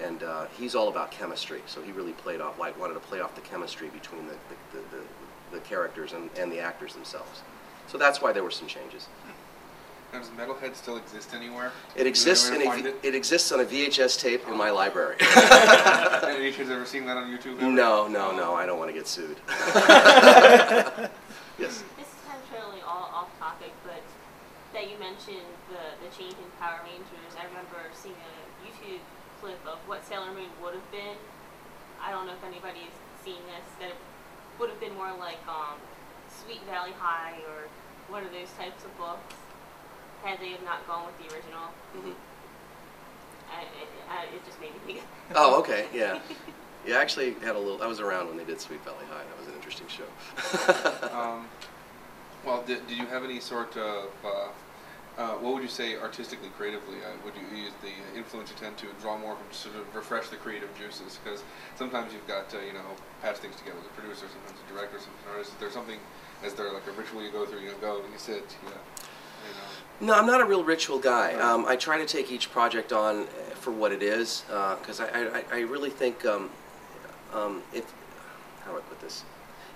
And 0.02 0.24
uh, 0.24 0.48
he's 0.58 0.74
all 0.74 0.88
about 0.88 1.12
chemistry, 1.12 1.62
so 1.68 1.82
he 1.82 1.92
really 1.92 2.14
played 2.14 2.42
off, 2.42 2.58
like, 2.60 2.80
wanted 2.80 2.96
to 2.96 3.00
play 3.02 3.20
off 3.20 3.36
the 3.36 3.42
chemistry 3.42 3.90
between 3.90 4.26
the, 4.26 4.34
the, 4.34 4.78
the, 4.78 4.98
the, 4.98 5.58
the 5.58 5.60
characters 5.60 6.14
and, 6.14 6.30
and 6.38 6.52
the 6.52 6.60
actors 6.60 6.94
themselves. 6.94 7.42
So 7.88 7.98
that's 7.98 8.22
why 8.22 8.32
there 8.32 8.44
were 8.44 8.52
some 8.52 8.68
changes. 8.68 9.08
Now, 10.12 10.20
does 10.20 10.30
Metalhead 10.30 10.76
still 10.76 10.98
exist 10.98 11.34
anywhere? 11.34 11.72
It 11.96 12.06
exists 12.06 12.50
in 12.50 12.60
Did 12.60 12.68
a, 12.68 12.72
anyone 12.72 12.94
it 13.02 13.16
exists 13.16 13.50
on 13.54 13.62
a 13.62 13.66
VHS 13.66 14.20
tape 14.20 14.46
in 14.48 14.58
my 14.58 14.70
library. 14.70 15.16
find 15.20 16.36
it? 16.36 16.42
Any 16.42 16.52
kids 16.52 16.70
ever 16.70 16.86
seen 16.86 17.06
that 17.06 17.16
on 17.16 17.32
YouTube? 17.32 17.62
ever? 17.62 17.72
no, 17.72 18.10
no, 18.10 18.36
no, 18.36 18.54
I 18.54 18.66
don't 18.66 18.78
want 18.78 18.90
to 18.90 18.94
get 18.94 19.08
sued. 19.08 19.38
yes. 19.48 21.00
This 21.96 22.12
is 22.12 22.20
kind 22.28 22.44
of 22.44 22.50
totally 22.52 22.82
all 22.82 23.08
off 23.14 23.30
topic, 23.40 23.72
but 23.86 24.04
that 24.74 24.92
you 24.92 25.00
mentioned 25.00 25.48
the, 25.72 25.96
the 26.04 26.12
change 26.12 26.36
in 26.36 26.52
Power 26.60 26.82
Rangers. 26.84 27.32
I 27.40 27.46
remember 27.48 27.80
seeing 27.94 28.16
a 28.16 28.68
YouTube 28.68 29.00
clip 29.40 29.66
of 29.66 29.80
what 29.88 30.06
Sailor 30.06 30.34
Moon 30.34 30.52
would 30.62 30.74
have 30.76 30.92
been. 30.92 31.16
I 32.04 32.12
don't 32.12 32.28
know 32.28 32.34
if 32.34 32.44
anybody's 32.44 32.92
seen 33.24 33.40
this. 33.48 33.64
That 33.80 33.92
it 33.96 34.60
would 34.60 34.70
have 34.70 34.80
been 34.82 34.96
more 34.96 35.14
like 35.18 35.40
um, 35.48 35.80
Sweet 36.28 36.60
Valley 36.68 36.92
High 37.00 37.40
or 37.48 37.70
one 38.12 38.26
of 38.26 38.34
those 38.34 38.52
types 38.60 38.84
of 38.84 38.92
books 38.98 39.36
had 40.24 40.40
they 40.40 40.50
have 40.50 40.64
not 40.64 40.86
gone 40.88 41.06
with 41.06 41.18
the 41.18 41.34
original. 41.34 41.70
Mhm. 41.96 42.14
I, 43.52 43.62
it, 43.62 43.90
I, 44.10 44.24
it 44.36 44.46
just 44.46 44.60
made 44.62 44.72
me 44.74 44.80
think. 44.86 45.04
Oh, 45.36 45.60
okay, 45.60 45.86
yeah. 45.94 46.20
Yeah, 46.84 46.98
I 46.98 47.02
actually 47.02 47.34
had 47.44 47.56
a 47.56 47.60
little. 47.60 47.84
I 47.84 47.86
was 47.86 48.00
around 48.00 48.28
when 48.28 48.38
they 48.38 48.44
did 48.44 48.60
Sweet 48.60 48.84
Valley 48.84 49.06
High. 49.08 49.22
That 49.22 49.38
was 49.38 49.48
an 49.48 49.54
interesting 49.54 49.86
show. 49.88 50.10
Um, 51.16 51.46
well, 52.44 52.64
did, 52.66 52.88
did 52.88 52.98
you 52.98 53.06
have 53.06 53.24
any 53.24 53.40
sort 53.40 53.78
of, 53.78 54.10
uh, 54.26 54.48
uh, 55.22 55.38
what 55.38 55.54
would 55.54 55.62
you 55.62 55.70
say 55.70 55.96
artistically, 55.98 56.50
creatively? 56.58 56.98
Uh, 57.06 57.14
would 57.24 57.36
you 57.38 57.46
use 57.56 57.72
the 57.86 57.94
influence 58.18 58.50
you 58.50 58.56
tend 58.58 58.78
to 58.78 58.88
draw 59.00 59.16
more 59.16 59.36
from 59.36 59.46
sort 59.54 59.76
of 59.76 59.94
refresh 59.96 60.30
the 60.30 60.38
creative 60.38 60.70
juices? 60.76 61.20
Because 61.24 61.44
sometimes 61.76 62.14
you've 62.14 62.26
got 62.28 62.50
to, 62.50 62.58
you 62.66 62.74
know, 62.74 62.98
patch 63.22 63.38
things 63.38 63.56
together 63.58 63.78
as 63.78 63.86
a 63.86 63.94
producer, 63.94 64.26
sometimes 64.26 64.58
a 64.58 64.74
director, 64.74 64.98
sometimes 64.98 65.22
an 65.22 65.32
artist. 65.38 65.52
Is 65.54 65.60
there 65.62 65.70
something, 65.70 66.00
is 66.44 66.54
there 66.56 66.74
like 66.74 66.88
a 66.88 66.92
ritual 66.98 67.22
you 67.22 67.30
go 67.30 67.46
through? 67.46 67.60
You 67.62 67.78
go, 67.80 68.02
and 68.02 68.10
you 68.12 68.18
sit, 68.18 68.42
you 68.66 68.74
know. 68.74 68.82
No, 70.02 70.16
I'm 70.16 70.26
not 70.26 70.42
a 70.42 70.46
real 70.46 70.64
ritual 70.64 70.98
guy. 70.98 71.36
Um, 71.36 71.64
I 71.68 71.76
try 71.76 72.00
to 72.00 72.08
take 72.08 72.32
each 72.32 72.52
project 72.52 72.92
on 72.92 73.20
uh, 73.20 73.26
for 73.54 73.70
what 73.70 73.92
it 73.92 74.02
is, 74.02 74.44
because 74.80 75.00
I, 75.00 75.06
I, 75.06 75.44
I 75.52 75.60
really 75.60 75.92
think 75.92 76.26
um, 76.26 76.50
um, 77.32 77.62
if 77.72 77.94
how 78.66 78.72
do 78.72 78.80
I 78.80 78.82
put 78.82 79.00
this? 79.00 79.24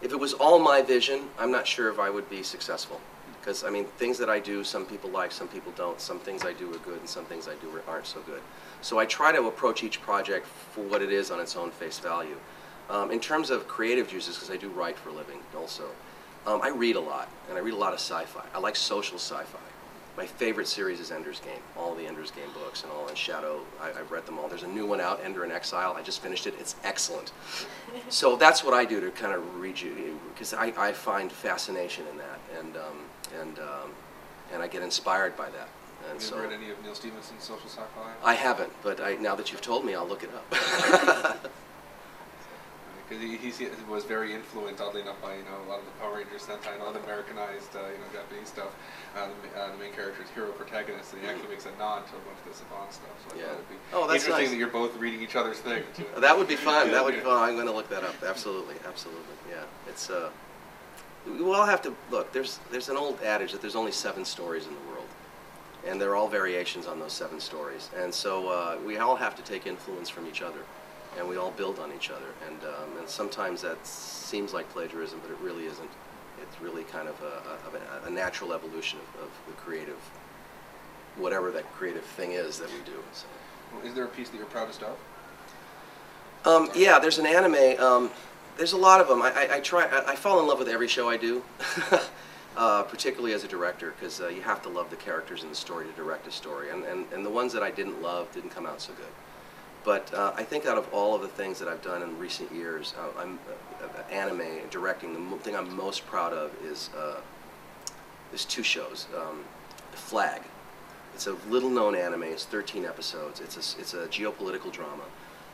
If 0.01 0.11
it 0.11 0.19
was 0.19 0.33
all 0.33 0.57
my 0.57 0.81
vision, 0.81 1.29
I'm 1.37 1.51
not 1.51 1.67
sure 1.67 1.89
if 1.89 1.99
I 1.99 2.09
would 2.09 2.27
be 2.27 2.41
successful. 2.41 2.99
Because 3.39 3.63
I 3.63 3.69
mean, 3.69 3.85
things 3.97 4.17
that 4.17 4.27
I 4.27 4.39
do, 4.39 4.63
some 4.63 4.87
people 4.87 5.11
like, 5.11 5.31
some 5.31 5.47
people 5.47 5.71
don't. 5.77 6.01
Some 6.01 6.17
things 6.17 6.43
I 6.43 6.53
do 6.53 6.73
are 6.73 6.79
good, 6.79 6.99
and 7.01 7.07
some 7.07 7.25
things 7.25 7.47
I 7.47 7.53
do 7.61 7.79
aren't 7.87 8.07
so 8.07 8.19
good. 8.21 8.41
So 8.81 8.97
I 8.97 9.05
try 9.05 9.31
to 9.31 9.47
approach 9.47 9.83
each 9.83 10.01
project 10.01 10.47
for 10.47 10.81
what 10.81 11.03
it 11.03 11.11
is 11.11 11.29
on 11.29 11.39
its 11.39 11.55
own 11.55 11.69
face 11.69 11.99
value. 11.99 12.37
Um, 12.89 13.11
in 13.11 13.19
terms 13.19 13.51
of 13.51 13.67
creative 13.67 14.07
juices, 14.07 14.35
because 14.35 14.49
I 14.49 14.57
do 14.57 14.69
write 14.69 14.97
for 14.97 15.09
a 15.09 15.13
living 15.13 15.41
also, 15.55 15.83
um, 16.47 16.61
I 16.63 16.69
read 16.69 16.95
a 16.95 16.99
lot, 16.99 17.29
and 17.47 17.59
I 17.59 17.61
read 17.61 17.75
a 17.75 17.77
lot 17.77 17.93
of 17.93 17.99
sci-fi. 17.99 18.43
I 18.55 18.59
like 18.59 18.75
social 18.75 19.19
sci-fi. 19.19 19.59
My 20.17 20.25
favorite 20.25 20.67
series 20.67 21.01
is 21.01 21.11
Ender's 21.11 21.41
Game, 21.41 21.59
all 21.77 21.93
the 21.93 22.07
Ender's 22.07 22.31
Game 22.31 22.49
books 22.53 22.83
and 22.83 22.91
all, 22.91 23.07
and 23.09 23.17
Shadow, 23.17 23.59
I, 23.81 23.89
I've 23.89 24.11
read 24.11 24.25
them 24.25 24.39
all. 24.39 24.47
There's 24.47 24.63
a 24.63 24.67
new 24.67 24.85
one 24.85 25.01
out, 25.01 25.19
Ender 25.21 25.43
in 25.43 25.51
Exile, 25.51 25.93
I 25.97 26.01
just 26.01 26.21
finished 26.21 26.47
it, 26.47 26.53
it's 26.59 26.75
excellent. 26.83 27.31
So 28.09 28.35
that's 28.35 28.63
what 28.63 28.73
I 28.73 28.85
do 28.85 28.99
to 29.01 29.09
kind 29.11 29.33
of 29.33 29.59
read 29.59 29.79
you, 29.79 30.19
because 30.33 30.53
I, 30.53 30.71
I 30.77 30.91
find 30.93 31.31
fascination 31.31 32.05
in 32.11 32.17
that, 32.17 32.39
and, 32.59 32.77
um, 32.77 32.97
and, 33.41 33.59
um, 33.59 33.89
and 34.53 34.61
I 34.61 34.67
get 34.67 34.83
inspired 34.83 35.35
by 35.35 35.49
that. 35.49 35.69
And 36.03 36.13
Have 36.13 36.21
you 36.21 36.27
so, 36.27 36.37
read 36.39 36.53
any 36.53 36.69
of 36.69 36.83
Neal 36.83 36.93
Stephenson's 36.93 37.43
social 37.43 37.67
sci-fi? 37.67 38.11
I 38.23 38.35
haven't, 38.35 38.71
but 38.83 39.01
I, 39.01 39.15
now 39.15 39.33
that 39.35 39.51
you've 39.51 39.61
told 39.61 39.85
me, 39.85 39.95
I'll 39.95 40.07
look 40.07 40.23
it 40.23 40.29
up. 40.33 41.51
Because 43.07 43.21
he, 43.21 43.37
he 43.37 43.51
was 43.87 44.03
very 44.03 44.33
influenced, 44.33 44.81
oddly 44.81 45.01
enough, 45.01 45.21
by 45.21 45.35
you 45.35 45.43
know 45.43 45.61
a 45.65 45.69
lot 45.69 45.77
of 45.79 45.85
the 45.85 45.91
Power 46.01 46.17
Rangers 46.17 46.41
Sentai 46.41 46.73
and 46.73 46.81
all 46.81 46.91
the 46.91 47.03
Americanized, 47.03 47.69
uh, 47.75 47.79
you 47.85 48.01
know, 48.01 48.09
Japanese 48.11 48.47
stuff. 48.49 48.73
Uh, 49.15 49.27
the, 49.45 49.59
uh, 49.61 49.71
the 49.71 49.77
main 49.77 49.93
character 49.93 50.23
is 50.23 50.29
Hiro 50.31 50.49
Protagonist, 50.53 51.13
and 51.13 51.21
he 51.21 51.27
actually 51.27 51.49
makes 51.49 51.67
a 51.67 51.71
nod 51.77 52.07
to 52.07 52.13
a 52.17 52.21
bunch 52.25 52.39
of 52.41 52.49
the 52.49 52.57
Saban 52.57 52.89
stuff. 52.91 53.13
So 53.29 53.35
I 53.35 53.39
Yeah. 53.39 53.45
thought 53.45 53.53
it'd 53.53 53.69
be 53.69 53.75
Oh, 53.93 54.07
that's 54.07 54.23
interesting 54.25 54.45
nice. 54.45 54.49
that 54.49 54.57
you're 54.57 54.73
both 54.73 54.95
reading 54.97 55.21
each 55.21 55.35
other's 55.35 55.59
thing. 55.59 55.83
Too. 55.95 56.05
That 56.17 56.35
would 56.37 56.47
be 56.47 56.55
fun. 56.55 56.89
That 56.91 57.05
would 57.05 57.13
be 57.13 57.21
fun. 57.21 57.37
I'm 57.47 57.53
going 57.55 57.67
to 57.67 57.73
look 57.73 57.89
that 57.89 58.03
up. 58.03 58.15
Absolutely, 58.25 58.75
absolutely. 58.87 59.35
Yeah, 59.49 59.61
it's. 59.87 60.09
Uh, 60.09 60.29
we 61.27 61.43
all 61.53 61.65
have 61.65 61.81
to 61.83 61.93
look. 62.09 62.31
There's 62.33 62.59
there's 62.71 62.89
an 62.89 62.97
old 62.97 63.21
adage 63.21 63.51
that 63.51 63.61
there's 63.61 63.75
only 63.75 63.91
seven 63.91 64.25
stories 64.25 64.65
in 64.65 64.73
the 64.73 64.91
world, 64.91 65.07
and 65.85 66.01
they're 66.01 66.15
all 66.15 66.27
variations 66.27 66.87
on 66.87 66.99
those 66.99 67.13
seven 67.13 67.39
stories. 67.39 67.89
And 67.95 68.11
so 68.13 68.47
uh, 68.49 68.77
we 68.85 68.97
all 68.97 69.15
have 69.15 69.35
to 69.35 69.43
take 69.43 69.65
influence 69.67 70.09
from 70.09 70.27
each 70.27 70.41
other, 70.41 70.59
and 71.17 71.27
we 71.27 71.37
all 71.37 71.51
build 71.51 71.79
on 71.79 71.91
each 71.93 72.09
other. 72.09 72.27
And 72.47 72.57
um, 72.63 72.97
and 72.99 73.07
sometimes 73.07 73.61
that 73.61 73.85
seems 73.85 74.53
like 74.53 74.69
plagiarism, 74.69 75.19
but 75.21 75.31
it 75.31 75.37
really 75.41 75.65
isn't. 75.65 75.89
It's 76.41 76.61
really 76.61 76.83
kind 76.83 77.07
of 77.07 77.15
a, 77.21 78.05
a, 78.05 78.07
a 78.07 78.09
natural 78.09 78.53
evolution 78.53 78.99
of, 78.99 79.23
of 79.23 79.29
the 79.47 79.53
creative, 79.53 79.97
whatever 81.15 81.49
that 81.51 81.71
creative 81.73 82.03
thing 82.03 82.33
is 82.33 82.59
that 82.59 82.67
we 82.67 82.79
do. 82.85 82.99
So. 83.13 83.25
Well, 83.73 83.85
is 83.85 83.93
there 83.93 84.03
a 84.03 84.09
piece 84.09 84.29
that 84.29 84.37
you're 84.37 84.45
proudest 84.45 84.83
of? 84.83 84.97
Um, 86.45 86.69
yeah, 86.75 86.99
there's 86.99 87.17
an 87.17 87.25
anime. 87.25 87.81
Um, 87.81 88.11
there's 88.57 88.73
a 88.73 88.77
lot 88.77 89.01
of 89.01 89.07
them. 89.07 89.21
I, 89.21 89.31
I, 89.31 89.55
I 89.55 89.59
try. 89.59 89.85
I, 89.85 90.11
I 90.11 90.15
fall 90.15 90.39
in 90.39 90.47
love 90.47 90.59
with 90.59 90.69
every 90.69 90.87
show 90.87 91.09
I 91.09 91.17
do, 91.17 91.43
uh, 92.57 92.83
particularly 92.83 93.33
as 93.33 93.43
a 93.43 93.47
director, 93.47 93.93
because 93.97 94.21
uh, 94.21 94.27
you 94.27 94.41
have 94.41 94.61
to 94.63 94.69
love 94.69 94.89
the 94.89 94.95
characters 94.95 95.43
and 95.43 95.51
the 95.51 95.55
story 95.55 95.85
to 95.85 95.91
direct 95.93 96.27
a 96.27 96.31
story. 96.31 96.69
And, 96.69 96.83
and, 96.83 97.05
and 97.13 97.25
the 97.25 97.29
ones 97.29 97.51
that 97.53 97.63
I 97.63 97.71
didn't 97.71 98.01
love 98.01 98.31
didn't 98.33 98.51
come 98.51 98.65
out 98.65 98.81
so 98.81 98.93
good. 98.93 99.07
But 99.85 100.11
uh, 100.15 100.33
I 100.35 100.43
think 100.43 100.65
out 100.65 100.79
of 100.79 100.91
all 100.91 101.13
of 101.15 101.21
the 101.21 101.27
things 101.27 101.59
that 101.59 101.67
I've 101.67 101.83
done 101.83 102.01
in 102.01 102.17
recent 102.17 102.51
years, 102.51 102.95
uh, 102.99 103.21
I'm 103.21 103.37
uh, 103.81 104.11
anime 104.11 104.41
and 104.41 104.69
directing. 104.71 105.13
The 105.13 105.37
thing 105.37 105.55
I'm 105.55 105.73
most 105.75 106.07
proud 106.07 106.33
of 106.33 106.51
is 106.65 106.89
uh, 106.97 107.21
there's 108.31 108.45
two 108.45 108.63
shows. 108.63 109.07
Um, 109.15 109.43
Flag. 109.91 110.41
It's 111.13 111.27
a 111.27 111.33
little-known 111.49 111.95
anime. 111.95 112.23
It's 112.23 112.43
13 112.45 112.83
episodes. 112.83 113.39
It's 113.39 113.55
a 113.55 113.79
it's 113.79 113.93
a 113.93 114.07
geopolitical 114.07 114.71
drama 114.71 115.03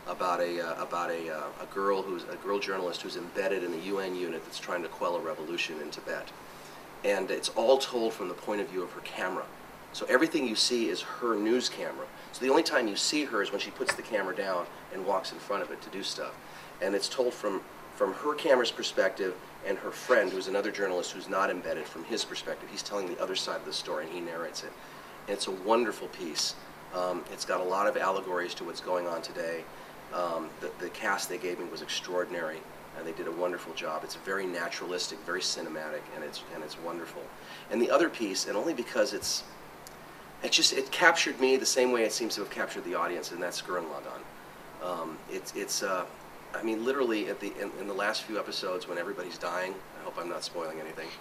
about 0.07 0.39
a 0.39 0.59
uh, 0.59 0.81
about 0.81 1.11
a 1.11 1.29
uh, 1.29 1.43
a 1.61 1.65
girl 1.67 2.01
who's 2.01 2.23
a 2.23 2.35
girl 2.37 2.57
journalist 2.57 3.01
who's 3.01 3.17
embedded 3.17 3.63
in 3.63 3.73
a 3.73 3.77
UN 3.77 4.15
unit 4.15 4.43
that's 4.45 4.59
trying 4.59 4.81
to 4.81 4.87
quell 4.87 5.15
a 5.17 5.19
revolution 5.19 5.79
in 5.81 5.91
Tibet, 5.91 6.31
and 7.03 7.29
it's 7.29 7.49
all 7.49 7.77
told 7.77 8.13
from 8.13 8.29
the 8.29 8.33
point 8.33 8.61
of 8.61 8.69
view 8.69 8.81
of 8.81 8.91
her 8.93 9.01
camera. 9.01 9.45
So 9.93 10.05
everything 10.07 10.47
you 10.47 10.55
see 10.55 10.89
is 10.89 11.01
her 11.01 11.35
news 11.35 11.69
camera. 11.69 12.05
So 12.31 12.45
the 12.45 12.49
only 12.49 12.63
time 12.63 12.87
you 12.87 12.95
see 12.95 13.25
her 13.25 13.41
is 13.41 13.51
when 13.51 13.59
she 13.59 13.71
puts 13.71 13.93
the 13.93 14.01
camera 14.01 14.35
down 14.35 14.65
and 14.93 15.05
walks 15.05 15.31
in 15.31 15.39
front 15.39 15.63
of 15.63 15.71
it 15.71 15.81
to 15.81 15.89
do 15.89 16.01
stuff, 16.01 16.33
and 16.81 16.95
it's 16.95 17.09
told 17.09 17.33
from 17.33 17.61
from 17.95 18.13
her 18.13 18.33
camera's 18.33 18.71
perspective 18.71 19.35
and 19.67 19.77
her 19.77 19.91
friend, 19.91 20.31
who's 20.31 20.47
another 20.47 20.71
journalist 20.71 21.11
who's 21.11 21.29
not 21.29 21.51
embedded, 21.51 21.85
from 21.85 22.03
his 22.05 22.25
perspective. 22.25 22.67
He's 22.71 22.81
telling 22.81 23.07
the 23.07 23.21
other 23.21 23.35
side 23.35 23.57
of 23.57 23.65
the 23.65 23.73
story 23.73 24.05
and 24.05 24.13
he 24.13 24.21
narrates 24.21 24.63
it. 24.63 24.71
And 25.27 25.35
it's 25.35 25.45
a 25.47 25.51
wonderful 25.51 26.07
piece. 26.07 26.55
Um, 26.95 27.23
it's 27.31 27.45
got 27.45 27.61
a 27.61 27.63
lot 27.63 27.85
of 27.85 27.97
allegories 27.97 28.55
to 28.55 28.63
what's 28.63 28.81
going 28.81 29.07
on 29.07 29.21
today. 29.21 29.63
Um, 30.13 30.49
the, 30.61 30.71
the 30.79 30.89
cast 30.89 31.29
they 31.29 31.37
gave 31.37 31.59
me 31.59 31.65
was 31.65 31.81
extraordinary, 31.81 32.57
and 32.97 33.05
they 33.05 33.11
did 33.11 33.27
a 33.27 33.31
wonderful 33.31 33.73
job. 33.73 34.03
It's 34.03 34.15
very 34.15 34.47
naturalistic, 34.47 35.19
very 35.25 35.41
cinematic, 35.41 36.01
and 36.15 36.23
it's 36.23 36.43
and 36.55 36.63
it's 36.63 36.79
wonderful. 36.79 37.21
And 37.69 37.81
the 37.81 37.91
other 37.91 38.09
piece, 38.09 38.47
and 38.47 38.57
only 38.57 38.73
because 38.73 39.13
it's, 39.13 39.43
it 40.43 40.51
just 40.51 40.73
it 40.73 40.91
captured 40.91 41.39
me 41.39 41.57
the 41.57 41.65
same 41.65 41.91
way 41.91 42.03
it 42.03 42.11
seems 42.11 42.35
to 42.35 42.41
have 42.41 42.49
captured 42.49 42.83
the 42.83 42.95
audience, 42.95 43.31
and 43.31 43.41
that's 43.41 43.61
Gurren 43.61 43.85
Lagann. 43.85 44.21
Um, 44.83 45.17
it's 45.29 45.53
it's 45.55 45.83
uh, 45.83 46.05
I 46.53 46.63
mean 46.63 46.83
literally 46.83 47.29
at 47.29 47.39
the 47.39 47.53
in, 47.59 47.71
in 47.79 47.87
the 47.87 47.93
last 47.93 48.23
few 48.23 48.39
episodes 48.39 48.87
when 48.87 48.97
everybody's 48.97 49.37
dying. 49.37 49.73
I 49.99 50.03
hope 50.03 50.17
I'm 50.19 50.29
not 50.29 50.43
spoiling 50.43 50.79
anything. 50.79 51.07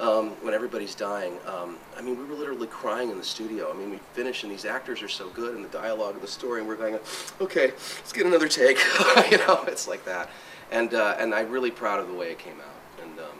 Um, 0.00 0.30
when 0.42 0.52
everybody's 0.52 0.94
dying, 0.94 1.34
um, 1.46 1.76
I 1.96 2.02
mean 2.02 2.18
we 2.18 2.24
were 2.24 2.34
literally 2.34 2.66
crying 2.66 3.10
in 3.10 3.18
the 3.18 3.24
studio. 3.24 3.70
I 3.70 3.76
mean 3.76 3.90
we 3.90 3.98
finish 4.14 4.42
and 4.42 4.50
these 4.50 4.64
actors 4.64 5.02
are 5.02 5.08
so 5.08 5.28
good 5.28 5.54
and 5.54 5.64
the 5.64 5.68
dialogue 5.68 6.16
of 6.16 6.22
the 6.22 6.28
story, 6.28 6.60
and 6.60 6.68
we're 6.68 6.76
going, 6.76 6.98
okay, 7.40 7.66
let's 7.68 8.12
get 8.12 8.26
another 8.26 8.48
take. 8.48 8.78
you 9.30 9.38
know, 9.38 9.64
it's 9.66 9.86
like 9.86 10.04
that. 10.06 10.28
And 10.70 10.94
uh, 10.94 11.16
and 11.18 11.34
I'm 11.34 11.50
really 11.50 11.70
proud 11.70 12.00
of 12.00 12.08
the 12.08 12.14
way 12.14 12.30
it 12.30 12.38
came 12.38 12.60
out. 12.60 13.02
And 13.04 13.18
um, 13.18 13.38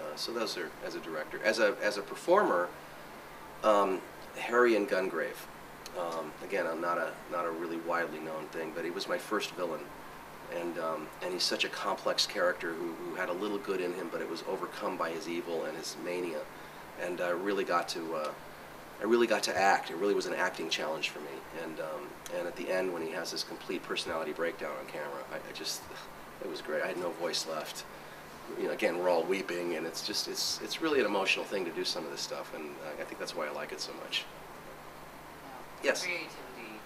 uh, 0.00 0.16
so 0.16 0.32
those 0.32 0.56
are 0.56 0.70
as 0.86 0.94
a 0.94 1.00
director, 1.00 1.40
as 1.44 1.58
a 1.58 1.74
as 1.82 1.98
a 1.98 2.02
performer 2.02 2.68
um, 3.64 4.00
Harry 4.36 4.76
and 4.76 4.88
Gungrave. 4.88 5.46
Um, 5.98 6.32
again, 6.44 6.66
I'm 6.66 6.80
not 6.80 6.98
a 6.98 7.12
not 7.32 7.44
a 7.44 7.50
really 7.50 7.78
widely 7.78 8.20
known 8.20 8.46
thing, 8.52 8.72
but 8.74 8.84
he 8.84 8.90
was 8.90 9.08
my 9.08 9.18
first 9.18 9.50
villain, 9.52 9.80
and 10.54 10.78
um, 10.78 11.06
and 11.22 11.32
he's 11.32 11.42
such 11.42 11.64
a 11.64 11.68
complex 11.68 12.26
character 12.26 12.72
who, 12.72 12.92
who 12.92 13.14
had 13.16 13.28
a 13.28 13.32
little 13.32 13.58
good 13.58 13.80
in 13.80 13.92
him, 13.94 14.08
but 14.12 14.20
it 14.20 14.28
was 14.28 14.44
overcome 14.48 14.96
by 14.96 15.10
his 15.10 15.28
evil 15.28 15.64
and 15.64 15.76
his 15.76 15.96
mania, 16.04 16.40
and 17.02 17.20
I 17.20 17.30
really 17.30 17.64
got 17.64 17.88
to 17.90 18.14
uh, 18.14 18.30
I 19.00 19.04
really 19.04 19.26
got 19.26 19.42
to 19.44 19.56
act. 19.56 19.90
It 19.90 19.96
really 19.96 20.14
was 20.14 20.26
an 20.26 20.34
acting 20.34 20.68
challenge 20.68 21.10
for 21.10 21.20
me, 21.20 21.36
and 21.62 21.80
um, 21.80 22.08
and 22.36 22.46
at 22.46 22.56
the 22.56 22.70
end 22.70 22.92
when 22.92 23.02
he 23.02 23.10
has 23.12 23.30
this 23.30 23.42
complete 23.42 23.82
personality 23.82 24.32
breakdown 24.32 24.72
on 24.78 24.86
camera, 24.86 25.24
I, 25.32 25.36
I 25.36 25.52
just 25.52 25.82
it 26.42 26.50
was 26.50 26.60
great. 26.60 26.82
I 26.82 26.88
had 26.88 26.98
no 26.98 27.10
voice 27.10 27.46
left. 27.48 27.84
You 28.56 28.66
know, 28.66 28.72
again, 28.72 28.98
we're 28.98 29.10
all 29.10 29.22
weeping, 29.24 29.76
and 29.76 29.86
it's 29.86 30.06
just 30.06 30.26
it's 30.28 30.58
it's 30.64 30.80
really 30.80 31.00
an 31.00 31.06
emotional 31.06 31.44
thing 31.44 31.64
to 31.66 31.70
do 31.70 31.84
some 31.84 32.04
of 32.04 32.10
this 32.10 32.20
stuff, 32.22 32.54
and 32.54 32.64
I, 32.88 33.02
I 33.02 33.04
think 33.04 33.18
that's 33.20 33.36
why 33.36 33.46
I 33.46 33.52
like 33.52 33.72
it 33.72 33.80
so 33.80 33.92
much. 34.02 34.24
Yes. 35.84 36.02
Creativity 36.02 36.80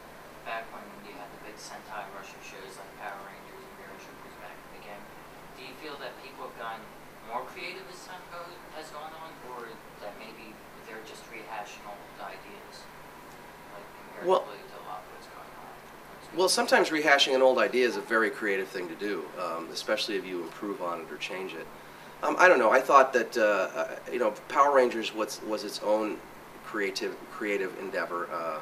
back 0.44 0.66
when 0.74 0.82
you 1.06 1.14
had 1.16 1.30
the 1.32 1.40
big 1.48 1.56
Sentai 1.56 2.04
Russian 2.18 2.40
shows 2.44 2.76
like 2.76 2.92
Power 3.00 3.16
Rangers 3.24 3.62
and 3.62 3.74
Mirror 3.80 3.98
Troopers 4.02 4.36
back 4.42 4.58
again. 4.82 5.00
Do 5.56 5.64
you 5.64 5.72
feel 5.80 5.96
that 6.02 6.12
people 6.20 6.50
have 6.50 6.56
gotten 6.60 6.84
more 7.30 7.46
creative 7.48 7.86
as 7.88 8.04
time 8.04 8.20
goes 8.34 8.52
has 8.76 8.90
gone 8.92 9.14
on, 9.22 9.30
or 9.54 9.70
that 10.04 10.12
maybe 10.20 10.52
they're 10.84 11.04
just 11.08 11.24
rehashing 11.32 11.80
old 11.88 12.04
ideas, 12.20 12.74
like 13.72 13.86
Well- 14.28 14.44
comparatively 14.44 14.66
to 14.66 14.76
a 14.76 14.84
lot 14.90 15.00
of 15.00 15.08
what's 15.14 15.30
going 15.30 15.52
on. 15.56 15.72
What's 16.12 16.21
Well, 16.34 16.48
sometimes 16.48 16.88
rehashing 16.88 17.34
an 17.34 17.42
old 17.42 17.58
idea 17.58 17.86
is 17.86 17.98
a 17.98 18.00
very 18.00 18.30
creative 18.30 18.66
thing 18.66 18.88
to 18.88 18.94
do, 18.94 19.22
um, 19.38 19.68
especially 19.70 20.16
if 20.16 20.24
you 20.24 20.42
improve 20.42 20.80
on 20.80 21.00
it 21.00 21.12
or 21.12 21.18
change 21.18 21.52
it. 21.52 21.66
Um, 22.22 22.36
I 22.38 22.48
don't 22.48 22.58
know. 22.58 22.70
I 22.70 22.80
thought 22.80 23.12
that 23.12 23.36
uh, 23.36 23.68
uh, 23.78 23.96
you 24.10 24.18
know 24.18 24.30
Power 24.48 24.74
Rangers 24.74 25.14
was 25.14 25.42
was 25.46 25.62
its 25.62 25.82
own 25.82 26.16
creative 26.64 27.14
creative 27.30 27.78
endeavor. 27.78 28.30
Uh, 28.32 28.60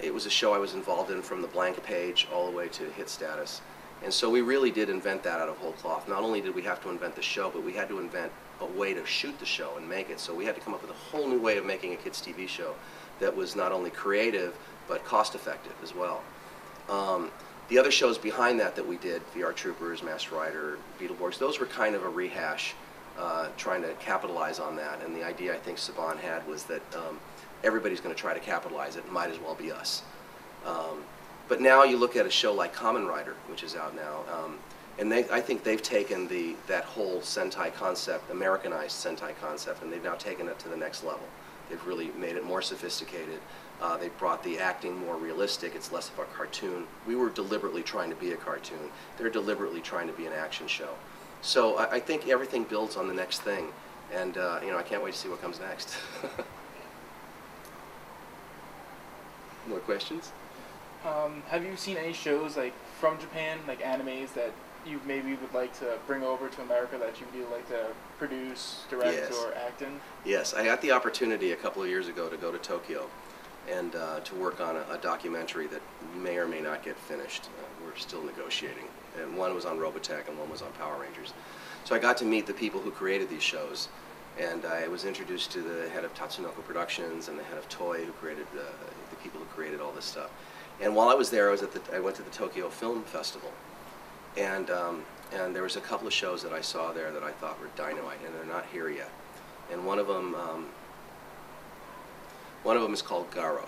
it 0.00 0.14
was 0.14 0.26
a 0.26 0.30
show 0.30 0.54
I 0.54 0.58
was 0.58 0.74
involved 0.74 1.10
in 1.10 1.20
from 1.20 1.42
the 1.42 1.48
blank 1.48 1.82
page 1.82 2.28
all 2.32 2.48
the 2.48 2.56
way 2.56 2.68
to 2.68 2.84
hit 2.90 3.08
status, 3.08 3.60
and 4.04 4.14
so 4.14 4.30
we 4.30 4.40
really 4.40 4.70
did 4.70 4.88
invent 4.88 5.24
that 5.24 5.40
out 5.40 5.48
of 5.48 5.56
whole 5.56 5.72
cloth. 5.72 6.08
Not 6.08 6.22
only 6.22 6.40
did 6.40 6.54
we 6.54 6.62
have 6.62 6.80
to 6.84 6.90
invent 6.90 7.16
the 7.16 7.22
show, 7.22 7.50
but 7.50 7.64
we 7.64 7.72
had 7.72 7.88
to 7.88 7.98
invent 7.98 8.30
a 8.60 8.66
way 8.66 8.94
to 8.94 9.04
shoot 9.04 9.36
the 9.40 9.46
show 9.46 9.72
and 9.76 9.88
make 9.88 10.10
it. 10.10 10.20
So 10.20 10.32
we 10.32 10.44
had 10.44 10.54
to 10.54 10.60
come 10.60 10.74
up 10.74 10.82
with 10.82 10.92
a 10.92 11.10
whole 11.10 11.26
new 11.26 11.40
way 11.40 11.56
of 11.56 11.66
making 11.66 11.92
a 11.92 11.96
kids 11.96 12.22
TV 12.22 12.46
show 12.46 12.76
that 13.18 13.34
was 13.34 13.56
not 13.56 13.72
only 13.72 13.90
creative 13.90 14.56
but 14.86 15.04
cost 15.04 15.34
effective 15.34 15.74
as 15.82 15.92
well. 15.92 16.22
Um, 16.88 17.30
the 17.68 17.78
other 17.78 17.90
shows 17.90 18.16
behind 18.16 18.58
that 18.60 18.76
that 18.76 18.86
we 18.86 18.96
did, 18.96 19.22
VR 19.34 19.54
Troopers, 19.54 20.02
Masked 20.02 20.32
Rider, 20.32 20.78
Beetleborgs, 20.98 21.38
those 21.38 21.60
were 21.60 21.66
kind 21.66 21.94
of 21.94 22.02
a 22.02 22.08
rehash, 22.08 22.74
uh, 23.18 23.48
trying 23.56 23.82
to 23.82 23.92
capitalize 23.94 24.58
on 24.58 24.76
that. 24.76 25.02
And 25.04 25.14
the 25.14 25.24
idea 25.24 25.54
I 25.54 25.58
think 25.58 25.76
Saban 25.76 26.18
had 26.18 26.46
was 26.46 26.64
that 26.64 26.82
um, 26.94 27.20
everybody's 27.62 28.00
going 28.00 28.14
to 28.14 28.20
try 28.20 28.32
to 28.32 28.40
capitalize 28.40 28.96
it. 28.96 29.10
Might 29.12 29.30
as 29.30 29.38
well 29.38 29.54
be 29.54 29.70
us. 29.70 30.02
Um, 30.64 31.04
but 31.48 31.60
now 31.60 31.84
you 31.84 31.96
look 31.96 32.16
at 32.16 32.26
a 32.26 32.30
show 32.30 32.52
like 32.54 32.74
Kamen 32.74 33.08
Rider, 33.08 33.34
which 33.48 33.62
is 33.62 33.74
out 33.74 33.94
now, 33.94 34.20
um, 34.32 34.58
and 34.98 35.10
they, 35.10 35.28
I 35.30 35.40
think 35.40 35.62
they've 35.62 35.82
taken 35.82 36.26
the 36.28 36.56
that 36.66 36.84
whole 36.84 37.20
Sentai 37.20 37.72
concept, 37.72 38.30
Americanized 38.30 38.92
Sentai 38.92 39.38
concept, 39.40 39.82
and 39.82 39.92
they've 39.92 40.02
now 40.02 40.16
taken 40.16 40.48
it 40.48 40.58
to 40.60 40.68
the 40.68 40.76
next 40.76 41.04
level. 41.04 41.26
They've 41.70 41.86
really 41.86 42.10
made 42.18 42.36
it 42.36 42.44
more 42.44 42.62
sophisticated. 42.62 43.40
Uh, 43.80 43.96
they 43.96 44.08
brought 44.08 44.42
the 44.42 44.58
acting 44.58 44.98
more 44.98 45.16
realistic. 45.16 45.76
It's 45.76 45.92
less 45.92 46.08
of 46.10 46.18
a 46.18 46.24
cartoon. 46.24 46.84
We 47.06 47.14
were 47.14 47.30
deliberately 47.30 47.82
trying 47.82 48.10
to 48.10 48.16
be 48.16 48.32
a 48.32 48.36
cartoon. 48.36 48.90
They're 49.16 49.30
deliberately 49.30 49.80
trying 49.80 50.08
to 50.08 50.12
be 50.12 50.26
an 50.26 50.32
action 50.32 50.66
show. 50.66 50.88
So 51.42 51.76
I, 51.78 51.92
I 51.92 52.00
think 52.00 52.26
everything 52.28 52.64
builds 52.64 52.96
on 52.96 53.06
the 53.06 53.14
next 53.14 53.42
thing, 53.42 53.68
and 54.12 54.36
uh, 54.36 54.58
you 54.64 54.72
know 54.72 54.78
I 54.78 54.82
can't 54.82 55.02
wait 55.02 55.12
to 55.14 55.18
see 55.18 55.28
what 55.28 55.40
comes 55.40 55.60
next. 55.60 55.96
More 59.68 59.78
questions? 59.80 60.32
Um, 61.04 61.44
have 61.48 61.64
you 61.64 61.76
seen 61.76 61.96
any 61.96 62.12
shows 62.12 62.56
like 62.56 62.72
from 62.98 63.20
Japan, 63.20 63.58
like 63.68 63.80
animes 63.82 64.34
that 64.34 64.50
you 64.84 65.00
maybe 65.06 65.34
would 65.34 65.54
like 65.54 65.78
to 65.78 65.98
bring 66.08 66.24
over 66.24 66.48
to 66.48 66.62
America 66.62 66.98
that 66.98 67.20
you 67.20 67.26
would 67.42 67.50
like 67.52 67.68
to 67.68 67.86
produce, 68.18 68.82
direct, 68.90 69.14
Yes. 69.16 69.32
or 69.38 69.54
act 69.54 69.82
in? 69.82 70.00
Yes, 70.24 70.52
I 70.54 70.64
got 70.64 70.80
the 70.82 70.90
opportunity 70.90 71.52
a 71.52 71.56
couple 71.56 71.80
of 71.82 71.88
years 71.88 72.08
ago 72.08 72.28
to 72.28 72.36
go 72.36 72.50
to 72.50 72.58
Tokyo 72.58 73.08
and 73.70 73.94
uh, 73.96 74.20
to 74.20 74.34
work 74.34 74.60
on 74.60 74.76
a, 74.76 74.84
a 74.90 74.98
documentary 74.98 75.66
that 75.68 75.82
may 76.16 76.36
or 76.36 76.46
may 76.46 76.60
not 76.60 76.82
get 76.82 76.96
finished. 76.96 77.46
Uh, 77.58 77.64
we're 77.84 77.96
still 77.96 78.22
negotiating. 78.22 78.84
And 79.20 79.36
one 79.36 79.54
was 79.54 79.64
on 79.64 79.78
Robotech 79.78 80.28
and 80.28 80.38
one 80.38 80.50
was 80.50 80.62
on 80.62 80.72
Power 80.72 81.00
Rangers. 81.00 81.32
So 81.84 81.94
I 81.94 81.98
got 81.98 82.16
to 82.18 82.24
meet 82.24 82.46
the 82.46 82.54
people 82.54 82.80
who 82.80 82.90
created 82.90 83.28
these 83.28 83.42
shows. 83.42 83.88
And 84.38 84.64
I 84.64 84.86
was 84.86 85.04
introduced 85.04 85.50
to 85.52 85.62
the 85.62 85.88
head 85.90 86.04
of 86.04 86.14
Tatsunoko 86.14 86.64
Productions 86.64 87.28
and 87.28 87.38
the 87.38 87.42
head 87.44 87.58
of 87.58 87.68
Toei, 87.68 88.04
who 88.04 88.12
created 88.12 88.46
the, 88.52 88.66
the 89.10 89.16
people 89.22 89.40
who 89.40 89.46
created 89.46 89.80
all 89.80 89.92
this 89.92 90.04
stuff. 90.04 90.30
And 90.80 90.94
while 90.94 91.08
I 91.08 91.14
was 91.14 91.30
there, 91.30 91.48
I 91.48 91.50
was 91.50 91.62
at 91.62 91.72
the, 91.72 91.96
I 91.96 91.98
went 91.98 92.16
to 92.16 92.22
the 92.22 92.30
Tokyo 92.30 92.68
Film 92.68 93.02
Festival, 93.02 93.50
and 94.36 94.70
um, 94.70 95.02
and 95.32 95.54
there 95.54 95.64
was 95.64 95.76
a 95.76 95.80
couple 95.80 96.06
of 96.06 96.12
shows 96.12 96.42
that 96.42 96.52
I 96.52 96.60
saw 96.60 96.92
there 96.92 97.10
that 97.10 97.22
I 97.22 97.32
thought 97.32 97.60
were 97.60 97.68
dynamite, 97.76 98.18
and 98.24 98.34
they're 98.34 98.44
not 98.44 98.64
here 98.72 98.88
yet. 98.88 99.10
And 99.72 99.84
one 99.84 99.98
of 99.98 100.06
them, 100.06 100.34
um, 100.36 100.66
one 102.62 102.76
of 102.76 102.82
them 102.82 102.92
is 102.92 103.02
called 103.02 103.30
Garo, 103.30 103.66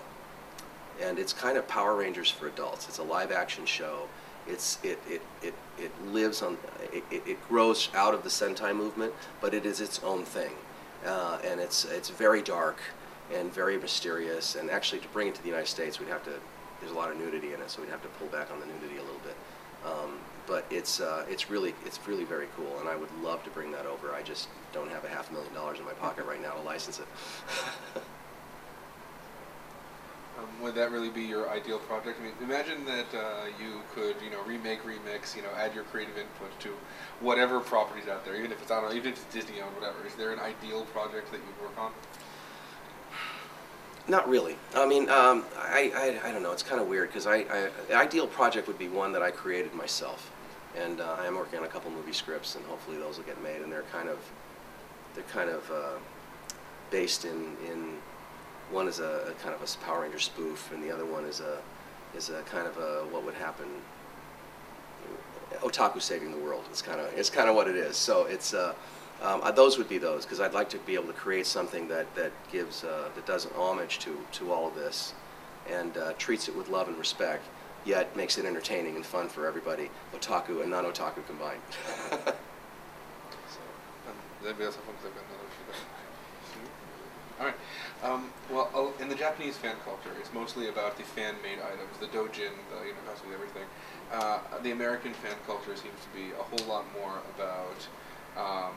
and 1.01 1.17
it's 1.19 1.33
kind 1.33 1.57
of 1.57 1.67
Power 1.67 1.95
Rangers 1.95 2.29
for 2.29 2.47
adults. 2.47 2.87
It's 2.87 2.97
a 2.97 3.03
live-action 3.03 3.65
show. 3.65 4.07
It's 4.47 4.79
it 4.83 4.99
it 5.07 5.21
it, 5.41 5.53
it 5.77 5.91
lives 6.07 6.41
on 6.41 6.57
it, 6.91 7.03
it, 7.11 7.47
grows 7.47 7.89
out 7.93 8.13
of 8.13 8.23
the 8.23 8.29
Sentai 8.29 8.75
movement, 8.75 9.13
but 9.39 9.53
it 9.53 9.65
is 9.65 9.81
its 9.81 9.99
own 10.03 10.25
thing, 10.25 10.51
uh, 11.05 11.39
and 11.43 11.59
it's 11.59 11.85
it's 11.85 12.09
very 12.09 12.41
dark 12.41 12.79
and 13.33 13.53
very 13.53 13.77
mysterious. 13.77 14.55
And 14.55 14.69
actually, 14.69 14.99
to 15.01 15.07
bring 15.09 15.27
it 15.27 15.35
to 15.35 15.41
the 15.41 15.49
United 15.49 15.67
States, 15.67 15.99
we'd 15.99 16.09
have 16.09 16.23
to. 16.25 16.33
There's 16.79 16.91
a 16.91 16.95
lot 16.95 17.11
of 17.11 17.17
nudity 17.17 17.53
in 17.53 17.61
it, 17.61 17.69
so 17.69 17.81
we'd 17.81 17.91
have 17.91 18.01
to 18.01 18.07
pull 18.07 18.27
back 18.27 18.51
on 18.51 18.59
the 18.59 18.65
nudity 18.65 18.97
a 18.97 19.03
little 19.03 19.21
bit. 19.23 19.35
Um, 19.85 20.17
but 20.47 20.65
it's 20.69 20.99
uh, 20.99 21.25
it's 21.29 21.49
really 21.49 21.73
it's 21.85 21.99
really 22.07 22.23
very 22.23 22.47
cool, 22.55 22.79
and 22.79 22.89
I 22.89 22.95
would 22.95 23.09
love 23.23 23.43
to 23.43 23.49
bring 23.51 23.71
that 23.71 23.85
over. 23.85 24.13
I 24.13 24.21
just 24.21 24.49
don't 24.73 24.89
have 24.89 25.05
a 25.05 25.07
half 25.07 25.31
million 25.31 25.53
dollars 25.53 25.79
in 25.79 25.85
my 25.85 25.93
pocket 25.93 26.25
right 26.25 26.41
now 26.41 26.53
to 26.53 26.61
license 26.61 26.99
it. 26.99 27.07
Um, 30.41 30.61
would 30.61 30.75
that 30.75 30.91
really 30.91 31.09
be 31.09 31.21
your 31.21 31.49
ideal 31.49 31.79
project? 31.79 32.19
I 32.19 32.23
mean, 32.23 32.33
imagine 32.41 32.85
that 32.85 33.07
uh, 33.13 33.45
you 33.59 33.81
could, 33.93 34.15
you 34.23 34.29
know, 34.29 34.41
remake, 34.43 34.83
remix, 34.83 35.35
you 35.35 35.41
know, 35.41 35.49
add 35.57 35.73
your 35.75 35.83
creative 35.85 36.17
input 36.17 36.57
to 36.61 36.69
whatever 37.19 37.59
properties 37.59 38.07
out 38.07 38.25
there, 38.25 38.35
even 38.35 38.51
if 38.51 38.61
it's 38.61 38.69
know, 38.69 38.91
even 38.93 39.11
if 39.13 39.17
it's 39.17 39.33
Disney 39.33 39.61
owned, 39.61 39.75
whatever. 39.75 40.05
Is 40.05 40.15
there 40.15 40.31
an 40.31 40.39
ideal 40.39 40.85
project 40.85 41.31
that 41.31 41.37
you'd 41.37 41.63
work 41.63 41.77
on? 41.77 41.91
Not 44.07 44.27
really. 44.27 44.55
I 44.75 44.87
mean, 44.87 45.09
um, 45.09 45.45
I, 45.57 46.19
I, 46.23 46.29
I 46.29 46.31
don't 46.31 46.41
know. 46.41 46.51
It's 46.51 46.63
kind 46.63 46.81
of 46.81 46.87
weird 46.87 47.09
because 47.09 47.27
I, 47.27 47.35
I, 47.35 47.69
the 47.87 47.95
ideal 47.95 48.27
project 48.27 48.67
would 48.67 48.79
be 48.79 48.87
one 48.87 49.11
that 49.13 49.21
I 49.21 49.29
created 49.31 49.73
myself, 49.75 50.31
and 50.75 51.01
uh, 51.01 51.17
I 51.19 51.27
am 51.27 51.35
working 51.35 51.59
on 51.59 51.65
a 51.65 51.67
couple 51.67 51.91
movie 51.91 52.13
scripts, 52.13 52.55
and 52.55 52.65
hopefully 52.65 52.97
those 52.97 53.17
will 53.17 53.25
get 53.25 53.41
made. 53.43 53.61
And 53.61 53.71
they're 53.71 53.83
kind 53.91 54.09
of, 54.09 54.17
they're 55.13 55.23
kind 55.25 55.49
of 55.49 55.69
uh, 55.69 55.99
based 56.89 57.25
in 57.25 57.55
in 57.69 57.97
one 58.71 58.87
is 58.87 58.99
a, 58.99 59.27
a 59.29 59.33
kind 59.43 59.53
of 59.53 59.61
a 59.61 59.85
Power 59.85 60.01
Ranger 60.01 60.19
spoof, 60.19 60.71
and 60.73 60.83
the 60.83 60.91
other 60.91 61.05
one 61.05 61.25
is 61.25 61.39
a 61.39 61.59
is 62.15 62.29
a 62.29 62.41
kind 62.43 62.67
of 62.67 62.77
a 62.77 63.05
what 63.11 63.23
would 63.25 63.35
happen. 63.35 63.67
Otaku 65.59 66.01
saving 66.01 66.31
the 66.31 66.37
world. 66.37 66.63
It's 66.69 66.81
kind 66.81 66.99
of 66.99 67.07
it's 67.17 67.29
kind 67.29 67.49
of 67.49 67.55
what 67.55 67.67
it 67.67 67.75
is. 67.75 67.97
So 67.97 68.25
it's 68.25 68.53
uh, 68.53 68.73
um, 69.21 69.41
uh, 69.43 69.51
those 69.51 69.77
would 69.77 69.89
be 69.89 69.97
those 69.97 70.25
because 70.25 70.39
I'd 70.39 70.53
like 70.53 70.69
to 70.69 70.77
be 70.79 70.95
able 70.95 71.07
to 71.07 71.13
create 71.13 71.45
something 71.45 71.87
that 71.89 72.13
that 72.15 72.31
gives 72.51 72.83
uh, 72.83 73.09
that 73.15 73.25
does 73.25 73.45
an 73.45 73.51
homage 73.55 73.99
to 73.99 74.17
to 74.33 74.51
all 74.51 74.67
of 74.67 74.75
this, 74.75 75.13
and 75.69 75.95
uh, 75.97 76.13
treats 76.17 76.47
it 76.47 76.55
with 76.55 76.69
love 76.69 76.87
and 76.87 76.97
respect, 76.97 77.43
yet 77.85 78.15
makes 78.15 78.37
it 78.37 78.45
entertaining 78.45 78.95
and 78.95 79.05
fun 79.05 79.29
for 79.29 79.45
everybody, 79.45 79.89
otaku 80.15 80.61
and 80.61 80.71
non-otaku 80.71 81.25
combined. 81.27 81.61
so. 82.25 82.33
All 87.41 87.47
right. 87.47 87.55
Um, 88.03 88.29
well, 88.51 88.69
oh, 88.75 88.93
in 89.01 89.09
the 89.09 89.15
Japanese 89.15 89.57
fan 89.57 89.75
culture, 89.83 90.11
it's 90.19 90.31
mostly 90.31 90.69
about 90.69 90.95
the 90.95 91.01
fan-made 91.01 91.57
items, 91.57 91.97
the 91.99 92.05
dojin, 92.05 92.53
the 92.69 92.85
you 92.85 92.93
know, 92.93 93.01
basically 93.09 93.33
everything. 93.33 93.65
Uh, 94.13 94.37
the 94.61 94.69
American 94.69 95.11
fan 95.13 95.33
culture 95.47 95.75
seems 95.75 95.97
to 96.05 96.11
be 96.13 96.29
a 96.37 96.43
whole 96.43 96.67
lot 96.69 96.85
more 96.93 97.17
about 97.33 97.81
um, 98.37 98.73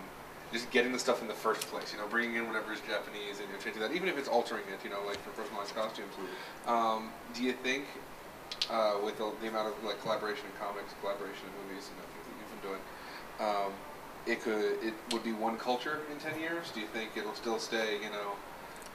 just 0.50 0.70
getting 0.70 0.92
the 0.92 0.98
stuff 0.98 1.20
in 1.20 1.28
the 1.28 1.34
first 1.34 1.68
place. 1.68 1.92
You 1.92 1.98
know, 1.98 2.08
bringing 2.08 2.36
in 2.36 2.46
whatever 2.46 2.72
is 2.72 2.80
Japanese 2.80 3.36
and 3.36 3.48
you 3.48 3.52
know, 3.52 3.60
changing 3.60 3.82
that, 3.82 3.92
even 3.92 4.08
if 4.08 4.16
it's 4.16 4.28
altering 4.28 4.64
it. 4.72 4.80
You 4.82 4.88
know, 4.88 5.04
like 5.04 5.20
for 5.20 5.30
personalized 5.36 5.74
costumes. 5.74 6.14
Um, 6.66 7.12
do 7.34 7.42
you 7.44 7.52
think, 7.52 7.84
uh, 8.72 8.96
with 9.04 9.18
the, 9.18 9.28
the 9.42 9.48
amount 9.48 9.68
of 9.68 9.84
like 9.84 10.00
collaboration 10.00 10.48
in 10.48 10.56
comics, 10.56 10.96
collaboration 11.04 11.52
in 11.52 11.68
movies, 11.68 11.92
and 11.92 12.00
things 12.00 12.24
that 12.24 12.36
you've 12.40 12.52
been 12.56 12.64
doing, 12.72 12.82
um, 13.44 13.72
it 14.24 14.40
could 14.40 14.80
it 14.80 14.96
would 15.12 15.22
be 15.22 15.36
one 15.36 15.58
culture 15.60 16.00
in 16.08 16.16
ten 16.16 16.40
years? 16.40 16.72
Do 16.72 16.80
you 16.80 16.88
think 16.96 17.12
it'll 17.12 17.36
still 17.36 17.60
stay, 17.60 18.00
you 18.00 18.08
know, 18.08 18.32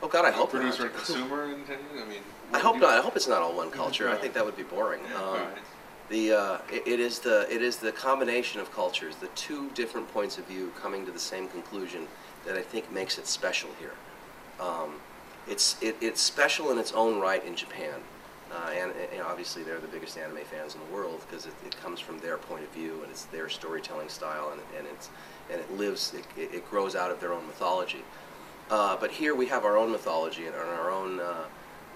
Oh 0.02 0.08
God, 0.08 0.26
I 0.26 0.32
hope 0.32 0.52
producer 0.52 0.84
not. 0.84 0.92
and 0.92 1.04
consumer 1.06 1.48
years? 1.48 1.68
I 1.70 2.06
mean, 2.08 2.20
I 2.54 2.60
hope 2.60 2.78
not. 2.78 2.98
I 2.98 3.02
hope 3.02 3.16
it's 3.16 3.28
not 3.28 3.42
all 3.42 3.56
one 3.56 3.70
culture. 3.82 4.10
I 4.10 4.16
think 4.16 4.34
that 4.34 4.46
would 4.46 4.58
be 4.58 4.64
boring. 4.64 5.02
Um, 5.16 5.34
Right. 5.34 5.58
The 6.10 6.32
uh, 6.34 6.58
it, 6.72 6.88
it 6.88 7.00
is 7.00 7.20
the 7.20 7.46
it 7.54 7.62
is 7.62 7.78
the 7.78 7.92
combination 7.92 8.60
of 8.60 8.74
cultures, 8.74 9.16
the 9.18 9.28
two 9.36 9.70
different 9.76 10.12
points 10.12 10.40
of 10.40 10.46
view 10.46 10.72
coming 10.82 11.06
to 11.06 11.12
the 11.12 11.20
same 11.20 11.48
conclusion 11.48 12.08
that 12.48 12.56
I 12.56 12.62
think 12.64 12.92
makes 12.92 13.20
it 13.20 13.28
special 13.28 13.70
here. 13.80 13.94
Um, 14.60 14.96
it's 15.48 15.78
it, 15.84 15.96
it's 16.02 16.20
special 16.20 16.72
in 16.72 16.80
its 16.80 16.94
own 16.94 17.20
right 17.20 17.46
in 17.46 17.56
Japan, 17.56 18.00
uh, 18.52 18.72
and, 18.72 18.92
and 19.14 19.22
obviously 19.22 19.62
they're 19.62 19.80
the 19.80 19.88
biggest 19.88 20.18
anime 20.18 20.40
fans 20.50 20.74
in 20.74 20.82
the 20.82 20.92
world 20.96 21.22
because 21.30 21.46
it, 21.46 21.54
it 21.64 21.78
comes 21.80 22.00
from 22.00 22.18
their 22.20 22.38
point 22.38 22.64
of 22.64 22.72
view 22.72 23.02
and 23.04 23.12
it's 23.12 23.26
their 23.26 23.48
storytelling 23.48 24.10
style 24.10 24.52
and, 24.52 24.62
and 24.80 24.88
it's 24.88 25.12
and 25.52 25.60
it 25.62 25.72
lives 25.78 26.16
it 26.16 26.26
it 26.38 26.68
grows 26.72 26.96
out 26.96 27.12
of 27.12 27.20
their 27.20 27.34
own 27.34 27.46
mythology. 27.46 28.04
Uh, 28.70 28.96
but 28.98 29.10
here 29.10 29.34
we 29.34 29.48
have 29.48 29.66
our 29.66 29.78
own 29.78 29.92
mythology 29.92 30.46
and 30.46 30.56
our 30.56 30.92
own 30.92 31.20
uh, 31.20 31.46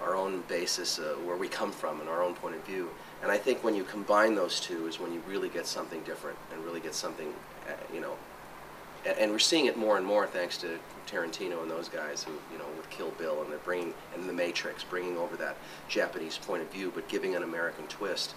our 0.02 0.16
own 0.16 0.44
basis 0.48 1.00
uh, 1.00 1.16
where 1.24 1.38
we 1.38 1.48
come 1.48 1.72
from 1.72 2.00
and 2.02 2.10
our 2.10 2.22
own 2.22 2.34
point 2.34 2.56
of 2.56 2.64
view. 2.66 2.90
And 3.22 3.32
I 3.32 3.38
think 3.38 3.64
when 3.64 3.76
you 3.76 3.84
combine 3.84 4.36
those 4.36 4.60
two 4.60 4.88
is 4.88 5.00
when 5.00 5.14
you 5.14 5.22
really 5.28 5.50
get 5.50 5.66
something 5.66 6.02
different 6.02 6.38
and 6.52 6.64
really 6.66 6.82
get 6.82 6.94
something, 6.94 7.34
uh, 7.70 7.74
you 7.94 8.02
know. 8.02 8.16
And, 9.06 9.32
we're 9.32 9.40
seeing 9.40 9.66
it 9.66 9.78
more 9.78 9.98
and 9.98 10.06
more 10.06 10.26
thanks 10.28 10.58
to 10.60 10.80
Tarantino 11.08 11.62
and 11.62 11.70
those 11.70 11.90
guys 11.90 12.24
who, 12.24 12.32
you 12.52 12.58
know, 12.58 12.66
with 12.78 12.90
Kill 12.90 13.12
Bill 13.12 13.42
and 13.42 13.52
they're 13.52 13.60
bringing 13.60 13.94
and 14.16 14.28
The 14.28 14.34
Matrix, 14.34 14.84
bringing 14.84 15.18
over 15.18 15.36
that 15.38 15.58
Japanese 15.90 16.38
point 16.38 16.62
of 16.62 16.72
view, 16.72 16.92
but 16.94 17.08
giving 17.10 17.36
an 17.36 17.44
American 17.44 17.86
twist 17.88 18.34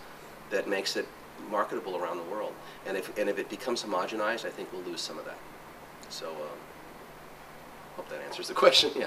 that 0.50 0.68
makes 0.68 0.96
it 0.96 1.06
marketable 1.50 1.96
around 1.96 2.16
the 2.16 2.24
world. 2.24 2.52
And 2.84 2.96
if 2.96 3.16
and 3.16 3.28
if 3.28 3.38
it 3.38 3.48
becomes 3.48 3.82
homogenized, 3.82 4.44
I 4.44 4.50
think 4.50 4.72
we'll 4.72 4.82
lose 4.82 5.00
some 5.00 5.18
of 5.18 5.24
that. 5.24 5.38
So. 6.10 6.28
Um, 6.30 6.65
Hope 7.96 8.08
that 8.10 8.20
answers 8.22 8.48
the 8.48 8.54
question. 8.54 8.90
Yeah. 8.94 9.06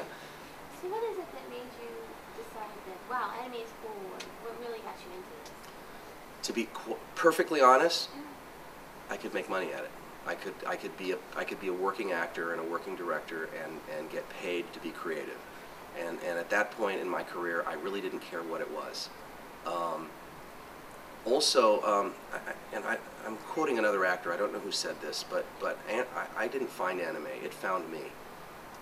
So 0.81 0.89
what 0.89 1.03
is 1.03 1.17
it 1.17 1.31
that 1.31 1.49
made 1.49 1.69
you 1.81 1.89
decide 2.35 2.73
that 2.87 2.99
wow, 3.09 3.31
anime 3.39 3.61
is 3.61 3.69
cool? 3.81 3.93
What 4.43 4.59
really 4.59 4.79
got 4.79 4.95
you 5.05 5.15
into 5.15 5.29
this? 5.43 5.51
To 6.47 6.53
be 6.53 6.67
qu- 6.73 6.97
perfectly 7.15 7.61
honest, 7.61 8.09
I 9.09 9.17
could 9.17 9.33
make 9.33 9.49
money 9.49 9.71
at 9.73 9.83
it. 9.83 9.91
I 10.25 10.35
could 10.35 10.53
I 10.67 10.75
could 10.75 10.95
be 10.97 11.11
a 11.11 11.17
I 11.35 11.43
could 11.43 11.59
be 11.61 11.67
a 11.67 11.73
working 11.73 12.11
actor 12.11 12.51
and 12.51 12.61
a 12.61 12.63
working 12.63 12.95
director 12.95 13.49
and, 13.63 13.79
and 13.97 14.09
get 14.09 14.27
paid 14.29 14.71
to 14.73 14.79
be 14.79 14.89
creative. 14.89 15.37
And 15.99 16.17
and 16.27 16.37
at 16.37 16.49
that 16.49 16.71
point 16.71 16.99
in 16.99 17.09
my 17.09 17.23
career, 17.23 17.63
I 17.67 17.73
really 17.73 18.01
didn't 18.01 18.19
care 18.21 18.41
what 18.43 18.61
it 18.61 18.71
was. 18.71 19.09
Um, 19.65 20.07
also, 21.25 21.81
um, 21.83 22.13
I, 22.33 22.75
and 22.75 22.85
I, 22.85 22.97
I'm 23.25 23.35
quoting 23.37 23.77
another 23.77 24.05
actor. 24.05 24.31
I 24.31 24.37
don't 24.37 24.53
know 24.53 24.59
who 24.59 24.71
said 24.71 24.99
this, 25.01 25.25
but 25.29 25.45
but 25.59 25.77
an, 25.89 26.05
I, 26.15 26.45
I 26.45 26.47
didn't 26.47 26.69
find 26.69 26.99
anime. 26.99 27.27
It 27.43 27.53
found 27.53 27.91
me. 27.91 27.99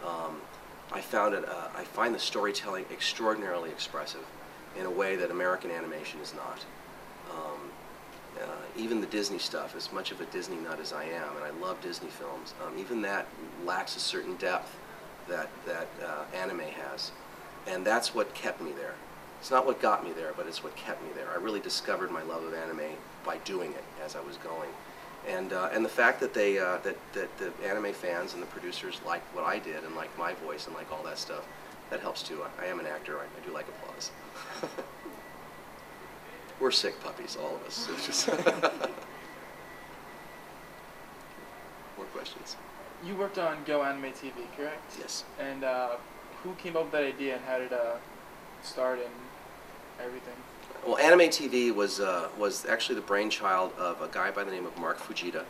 Um, 0.05 0.41
I 0.91 1.01
found 1.01 1.33
it. 1.35 1.47
Uh, 1.47 1.67
I 1.75 1.83
find 1.83 2.13
the 2.13 2.19
storytelling 2.19 2.85
extraordinarily 2.91 3.69
expressive, 3.69 4.25
in 4.79 4.85
a 4.85 4.91
way 4.91 5.15
that 5.15 5.31
American 5.31 5.71
animation 5.71 6.19
is 6.21 6.33
not. 6.33 6.65
Um, 7.31 7.71
uh, 8.41 8.45
even 8.77 9.01
the 9.01 9.07
Disney 9.07 9.39
stuff, 9.39 9.75
as 9.75 9.91
much 9.91 10.11
of 10.11 10.21
a 10.21 10.25
Disney 10.25 10.57
nut 10.57 10.79
as 10.79 10.93
I 10.93 11.05
am, 11.05 11.35
and 11.35 11.43
I 11.43 11.49
love 11.59 11.81
Disney 11.81 12.09
films, 12.09 12.53
um, 12.63 12.77
even 12.77 13.01
that 13.01 13.27
lacks 13.65 13.95
a 13.95 13.99
certain 13.99 14.35
depth 14.35 14.75
that 15.27 15.49
that 15.65 15.87
uh, 16.05 16.23
anime 16.35 16.59
has, 16.59 17.11
and 17.65 17.85
that's 17.85 18.13
what 18.13 18.33
kept 18.33 18.61
me 18.61 18.71
there. 18.73 18.93
It's 19.39 19.51
not 19.51 19.65
what 19.65 19.81
got 19.81 20.03
me 20.03 20.11
there, 20.13 20.33
but 20.37 20.47
it's 20.47 20.63
what 20.63 20.75
kept 20.75 21.01
me 21.03 21.09
there. 21.15 21.29
I 21.31 21.35
really 21.35 21.59
discovered 21.59 22.11
my 22.11 22.23
love 22.23 22.43
of 22.43 22.53
anime 22.53 22.95
by 23.25 23.37
doing 23.37 23.71
it 23.71 23.83
as 24.03 24.15
I 24.15 24.21
was 24.21 24.37
going, 24.37 24.69
and 25.27 25.53
uh, 25.53 25.69
and 25.73 25.83
the 25.83 25.89
fact 25.89 26.19
that 26.19 26.33
they 26.33 26.57
uh, 26.59 26.77
that 26.83 26.97
that 27.13 27.37
the 27.37 27.51
anime 27.67 27.93
fans 27.93 28.33
and 28.33 28.41
the 28.41 28.47
producers 28.47 28.99
liked 29.05 29.25
what 29.35 29.45
I 29.45 29.59
did 29.59 29.83
and 29.83 29.95
liked 29.95 30.17
my 30.17 30.33
voice 30.33 30.67
and 30.67 30.75
like 30.75 30.91
all 30.91 31.03
that 31.03 31.17
stuff, 31.17 31.45
that 31.89 31.99
helps 31.99 32.23
too. 32.23 32.43
I, 32.43 32.65
I 32.65 32.67
am 32.67 32.79
an 32.79 32.87
actor. 32.87 33.17
I, 33.19 33.23
I 33.23 33.45
do 33.45 33.53
like 33.53 33.67
applause. 33.67 34.11
We're 36.59 36.71
sick 36.71 36.99
puppies, 37.01 37.37
all 37.39 37.55
of 37.55 37.63
us. 37.65 37.87
Just 38.05 38.27
More 41.97 42.05
questions? 42.13 42.55
You 43.05 43.15
worked 43.15 43.37
on 43.37 43.63
Go 43.65 43.83
Anime 43.83 44.11
TV, 44.11 44.33
correct? 44.55 44.95
Yes. 44.99 45.23
And 45.39 45.63
uh, 45.63 45.97
who 46.43 46.53
came 46.55 46.75
up 46.75 46.83
with 46.85 46.91
that 46.93 47.03
idea 47.03 47.35
and 47.35 47.45
how 47.45 47.59
did 47.59 47.73
uh 47.73 47.97
start 48.63 48.99
and 48.99 49.13
everything? 50.03 50.33
Well, 50.87 50.97
Anime 50.99 51.27
TV 51.27 51.75
was 51.75 51.99
uh, 51.99 52.29
was 52.37 52.65
actually 52.65 52.95
the 52.95 53.01
brainchild 53.01 53.73
of 53.77 54.01
a 54.01 54.07
guy 54.07 54.31
by 54.31 54.45
the 54.45 54.51
name 54.51 54.65
of 54.65 54.77
Mark 54.77 54.97
Fujita, 54.99 55.43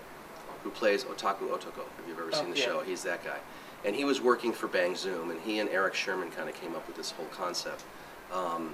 who 0.63 0.71
plays 0.71 1.03
Otaku 1.03 1.41
Otoko. 1.49 1.85
If 1.99 2.07
you've 2.07 2.17
ever 2.17 2.31
Oh, 2.33 2.37
seen 2.41 2.49
the 2.49 2.57
yeah. 2.57 2.65
show, 2.65 2.79
he's 2.81 3.03
that 3.03 3.23
guy. 3.23 3.37
And 3.85 3.95
he 3.95 4.03
was 4.03 4.19
working 4.19 4.51
for 4.51 4.67
Bang 4.67 4.95
Zoom, 4.95 5.29
and 5.29 5.39
he 5.41 5.59
and 5.59 5.69
Eric 5.69 5.93
Sherman 5.93 6.31
kind 6.31 6.49
of 6.49 6.59
came 6.59 6.73
up 6.73 6.87
with 6.87 6.97
this 6.97 7.11
whole 7.11 7.27
concept. 7.27 7.83
Um, 8.33 8.73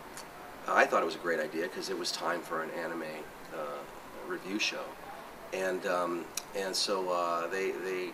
I 0.65 0.85
thought 0.85 1.01
it 1.01 1.05
was 1.05 1.15
a 1.15 1.19
great 1.19 1.41
idea 1.41 1.63
because 1.63 1.89
it 1.89 1.99
was 1.99 2.13
time 2.13 2.39
for 2.39 2.63
an 2.63 2.69
anime 2.81 3.03
uh, 3.53 3.57
review 4.25 4.57
show, 4.57 4.85
and 5.51 5.85
um, 5.85 6.23
and 6.55 6.73
so 6.73 7.09
uh, 7.11 7.47
they 7.47 7.71
they. 7.71 8.11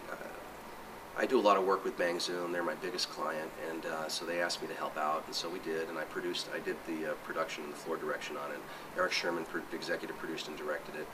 I 1.20 1.26
do 1.26 1.38
a 1.38 1.42
lot 1.42 1.58
of 1.58 1.66
work 1.66 1.84
with 1.84 1.98
Bang 1.98 2.18
Zoom. 2.18 2.54
They're 2.54 2.64
my 2.64 2.76
biggest 2.76 3.10
client, 3.10 3.52
and 3.70 3.86
uh, 3.86 4.08
so 4.08 4.24
they 4.24 4.42
asked 4.42 4.62
me 4.62 4.70
to 4.70 4.74
help 4.74 4.96
out, 4.96 5.24
and 5.26 5.36
so 5.36 5.50
we 5.50 5.60
did. 5.60 5.90
And 5.90 5.98
I 5.98 6.06
produced, 6.06 6.48
I 6.56 6.60
did 6.60 6.78
the 6.88 7.12
uh, 7.12 7.14
production 7.26 7.66
and 7.66 7.74
the 7.74 7.78
floor 7.78 7.98
direction 7.98 8.38
on 8.38 8.52
it. 8.52 8.60
Eric 8.96 9.12
Sherman, 9.12 9.44
pro- 9.44 9.62
executive 9.74 10.18
produced 10.18 10.48
and 10.48 10.58
directed 10.58 10.96
it. 10.96 11.08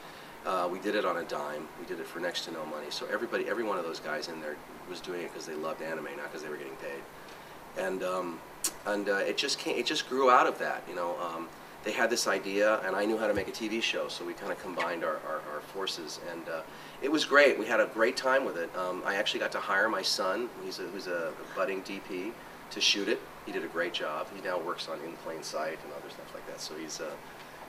Uh, 0.45 0.69
we 0.71 0.77
did 0.77 0.93
it 0.93 1.05
on 1.05 1.17
a 1.17 1.23
dime. 1.23 1.67
We 1.79 1.87
did 1.87 1.99
it 1.99 2.05
for 2.05 2.19
next 2.19 2.45
to 2.45 2.51
no 2.51 2.63
money. 2.67 2.85
So 2.91 3.07
everybody, 3.11 3.49
every 3.49 3.63
one 3.63 3.79
of 3.79 3.83
those 3.83 3.99
guys 3.99 4.27
in 4.27 4.39
there 4.41 4.55
was 4.87 5.01
doing 5.01 5.21
it 5.21 5.31
because 5.33 5.47
they 5.47 5.55
loved 5.55 5.81
anime, 5.81 6.05
not 6.17 6.25
because 6.25 6.43
they 6.43 6.49
were 6.49 6.57
getting 6.57 6.75
paid. 6.75 7.83
And 7.83 8.03
um, 8.03 8.39
and 8.85 9.09
uh, 9.09 9.15
it 9.15 9.37
just 9.37 9.57
came, 9.57 9.75
it 9.75 9.87
just 9.87 10.07
grew 10.07 10.29
out 10.29 10.45
of 10.45 10.59
that. 10.59 10.83
You 10.87 10.93
know, 10.93 11.17
um, 11.19 11.49
they 11.85 11.91
had 11.91 12.09
this 12.09 12.27
idea, 12.27 12.79
and 12.79 12.95
I 12.95 13.05
knew 13.05 13.17
how 13.17 13.27
to 13.27 13.33
make 13.33 13.47
a 13.47 13.51
TV 13.51 13.81
show, 13.81 14.07
so 14.07 14.25
we 14.25 14.33
kind 14.33 14.51
of 14.51 14.59
combined 14.59 15.03
our, 15.03 15.19
our, 15.27 15.41
our 15.53 15.61
forces, 15.71 16.19
and 16.31 16.49
uh, 16.49 16.61
it 17.03 17.11
was 17.11 17.25
great. 17.25 17.59
We 17.59 17.67
had 17.67 17.79
a 17.79 17.85
great 17.85 18.17
time 18.17 18.43
with 18.43 18.57
it. 18.57 18.75
Um, 18.75 19.03
I 19.05 19.15
actually 19.15 19.39
got 19.39 19.51
to 19.51 19.59
hire 19.59 19.87
my 19.87 20.01
son, 20.01 20.49
he's 20.65 20.79
a, 20.79 20.83
who's 20.83 21.05
a 21.05 21.31
budding 21.55 21.83
DP, 21.83 22.31
to 22.71 22.81
shoot 22.81 23.07
it. 23.07 23.21
He 23.45 23.51
did 23.51 23.63
a 23.63 23.67
great 23.67 23.93
job. 23.93 24.27
He 24.35 24.41
now 24.41 24.59
works 24.59 24.89
on 24.89 24.99
In 25.01 25.13
Plain 25.17 25.43
Sight 25.43 25.77
and 25.83 25.93
other 25.93 26.09
stuff 26.09 26.33
like 26.33 26.45
that. 26.47 26.59
So 26.59 26.73
he's 26.75 26.99
uh, 26.99 27.11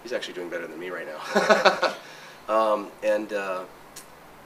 he's 0.02 0.14
actually 0.14 0.32
doing 0.32 0.48
better 0.48 0.66
than 0.66 0.80
me 0.80 0.88
right 0.88 1.06
now. 1.06 1.94
um, 2.48 2.88
and 3.02 3.34
uh, 3.34 3.64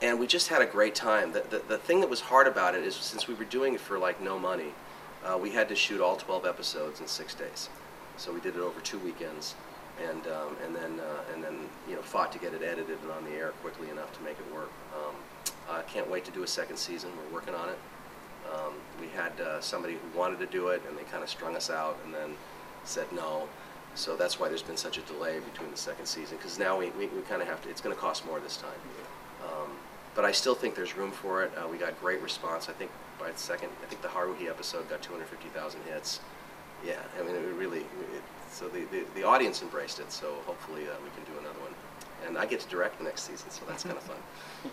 and 0.01 0.19
we 0.19 0.27
just 0.27 0.49
had 0.49 0.61
a 0.61 0.65
great 0.65 0.93
time. 0.93 1.31
The, 1.31 1.45
the 1.49 1.61
the 1.69 1.77
thing 1.77 2.01
that 2.01 2.09
was 2.09 2.19
hard 2.19 2.47
about 2.47 2.75
it 2.75 2.83
is 2.83 2.95
since 2.95 3.29
we 3.29 3.33
were 3.33 3.45
doing 3.45 3.75
it 3.75 3.79
for 3.79 3.97
like 3.97 4.21
no 4.21 4.37
money, 4.37 4.73
uh, 5.23 5.39
we 5.41 5.51
had 5.51 5.69
to 5.69 5.75
shoot 5.75 6.01
all 6.01 6.17
12 6.17 6.45
episodes 6.45 6.99
in 6.99 7.07
six 7.07 7.33
days. 7.33 7.69
So 8.21 8.31
we 8.31 8.39
did 8.39 8.55
it 8.55 8.61
over 8.61 8.79
two 8.81 8.99
weekends, 8.99 9.55
and 10.07 10.27
um, 10.27 10.55
and 10.63 10.75
then 10.75 10.99
uh, 10.99 11.33
and 11.33 11.43
then 11.43 11.55
you 11.89 11.95
know 11.95 12.03
fought 12.03 12.31
to 12.33 12.37
get 12.37 12.53
it 12.53 12.61
edited 12.61 12.99
and 13.01 13.09
on 13.09 13.23
the 13.23 13.31
air 13.31 13.49
quickly 13.63 13.89
enough 13.89 14.15
to 14.15 14.21
make 14.21 14.37
it 14.37 14.53
work. 14.53 14.69
Um, 14.95 15.15
I 15.67 15.81
can't 15.81 16.07
wait 16.07 16.23
to 16.25 16.31
do 16.31 16.43
a 16.43 16.47
second 16.47 16.77
season. 16.77 17.09
We're 17.17 17.33
working 17.33 17.55
on 17.55 17.69
it. 17.69 17.79
Um, 18.53 18.73
we 18.99 19.07
had 19.07 19.41
uh, 19.41 19.59
somebody 19.59 19.95
who 19.95 20.19
wanted 20.19 20.37
to 20.37 20.45
do 20.45 20.67
it, 20.67 20.83
and 20.87 20.95
they 20.95 21.01
kind 21.05 21.23
of 21.23 21.29
strung 21.31 21.55
us 21.55 21.71
out, 21.71 21.97
and 22.05 22.13
then 22.13 22.35
said 22.83 23.07
no. 23.11 23.47
So 23.95 24.15
that's 24.15 24.39
why 24.39 24.49
there's 24.49 24.61
been 24.61 24.77
such 24.77 24.99
a 24.99 25.01
delay 25.01 25.39
between 25.39 25.71
the 25.71 25.77
second 25.77 26.05
season, 26.05 26.37
because 26.37 26.59
now 26.59 26.77
we, 26.77 26.91
we, 26.91 27.07
we 27.07 27.21
kind 27.23 27.41
of 27.41 27.47
have 27.47 27.63
to. 27.63 27.69
It's 27.71 27.81
going 27.81 27.95
to 27.95 27.99
cost 27.99 28.23
more 28.27 28.39
this 28.39 28.57
time. 28.57 28.69
Um, 29.43 29.71
but 30.13 30.25
I 30.25 30.31
still 30.31 30.53
think 30.53 30.75
there's 30.75 30.95
room 30.95 31.11
for 31.11 31.43
it. 31.43 31.51
Uh, 31.57 31.67
we 31.67 31.79
got 31.79 31.99
great 31.99 32.21
response. 32.21 32.69
I 32.69 32.73
think 32.73 32.91
by 33.19 33.31
the 33.31 33.37
second, 33.39 33.69
I 33.81 33.87
think 33.87 34.03
the 34.03 34.09
Haruhi 34.09 34.47
episode 34.47 34.87
got 34.89 35.01
250,000 35.01 35.81
hits. 35.85 36.19
Yeah, 36.85 36.99
I 37.19 37.23
mean, 37.23 37.35
it 37.35 37.55
really, 37.55 37.79
it, 37.79 38.23
so 38.49 38.67
the, 38.67 38.85
the, 38.85 39.05
the 39.15 39.23
audience 39.23 39.61
embraced 39.61 39.99
it, 39.99 40.11
so 40.11 40.33
hopefully 40.45 40.83
uh, 40.83 40.93
we 41.03 41.09
can 41.11 41.23
do 41.31 41.39
another 41.39 41.59
one. 41.59 41.73
And 42.27 42.37
I 42.37 42.45
get 42.45 42.59
to 42.61 42.69
direct 42.69 42.97
the 42.97 43.03
next 43.03 43.23
season, 43.23 43.49
so 43.49 43.61
that's 43.67 43.83
kind 43.83 43.97
of 43.97 44.03
fun. 44.03 44.17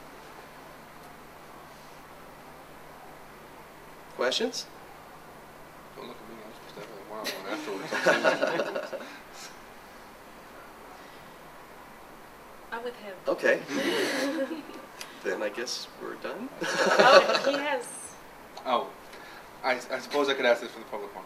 Questions? 4.16 4.66
Don't 5.96 6.08
look 6.08 6.16
at 6.16 6.28
me. 6.28 6.34
I'm 6.44 6.52
supposed 6.54 6.74
to 6.74 6.80
have 6.80 6.90
a 6.98 7.10
wild 7.12 7.28
one 7.28 7.46
afterwards. 7.52 9.02
I'm 12.72 12.84
with 12.84 12.96
him. 12.96 13.14
Okay. 13.26 13.60
then 15.24 15.42
I 15.42 15.48
guess 15.48 15.88
we're 16.02 16.14
done. 16.16 16.48
Oh, 16.62 17.42
he 17.46 17.52
has. 17.56 17.86
Oh, 18.66 18.88
I, 19.64 19.72
I 19.90 19.98
suppose 19.98 20.28
I 20.28 20.34
could 20.34 20.46
ask 20.46 20.60
this 20.62 20.70
for 20.70 20.80
the 20.80 20.84
public 20.86 21.14
one. 21.14 21.24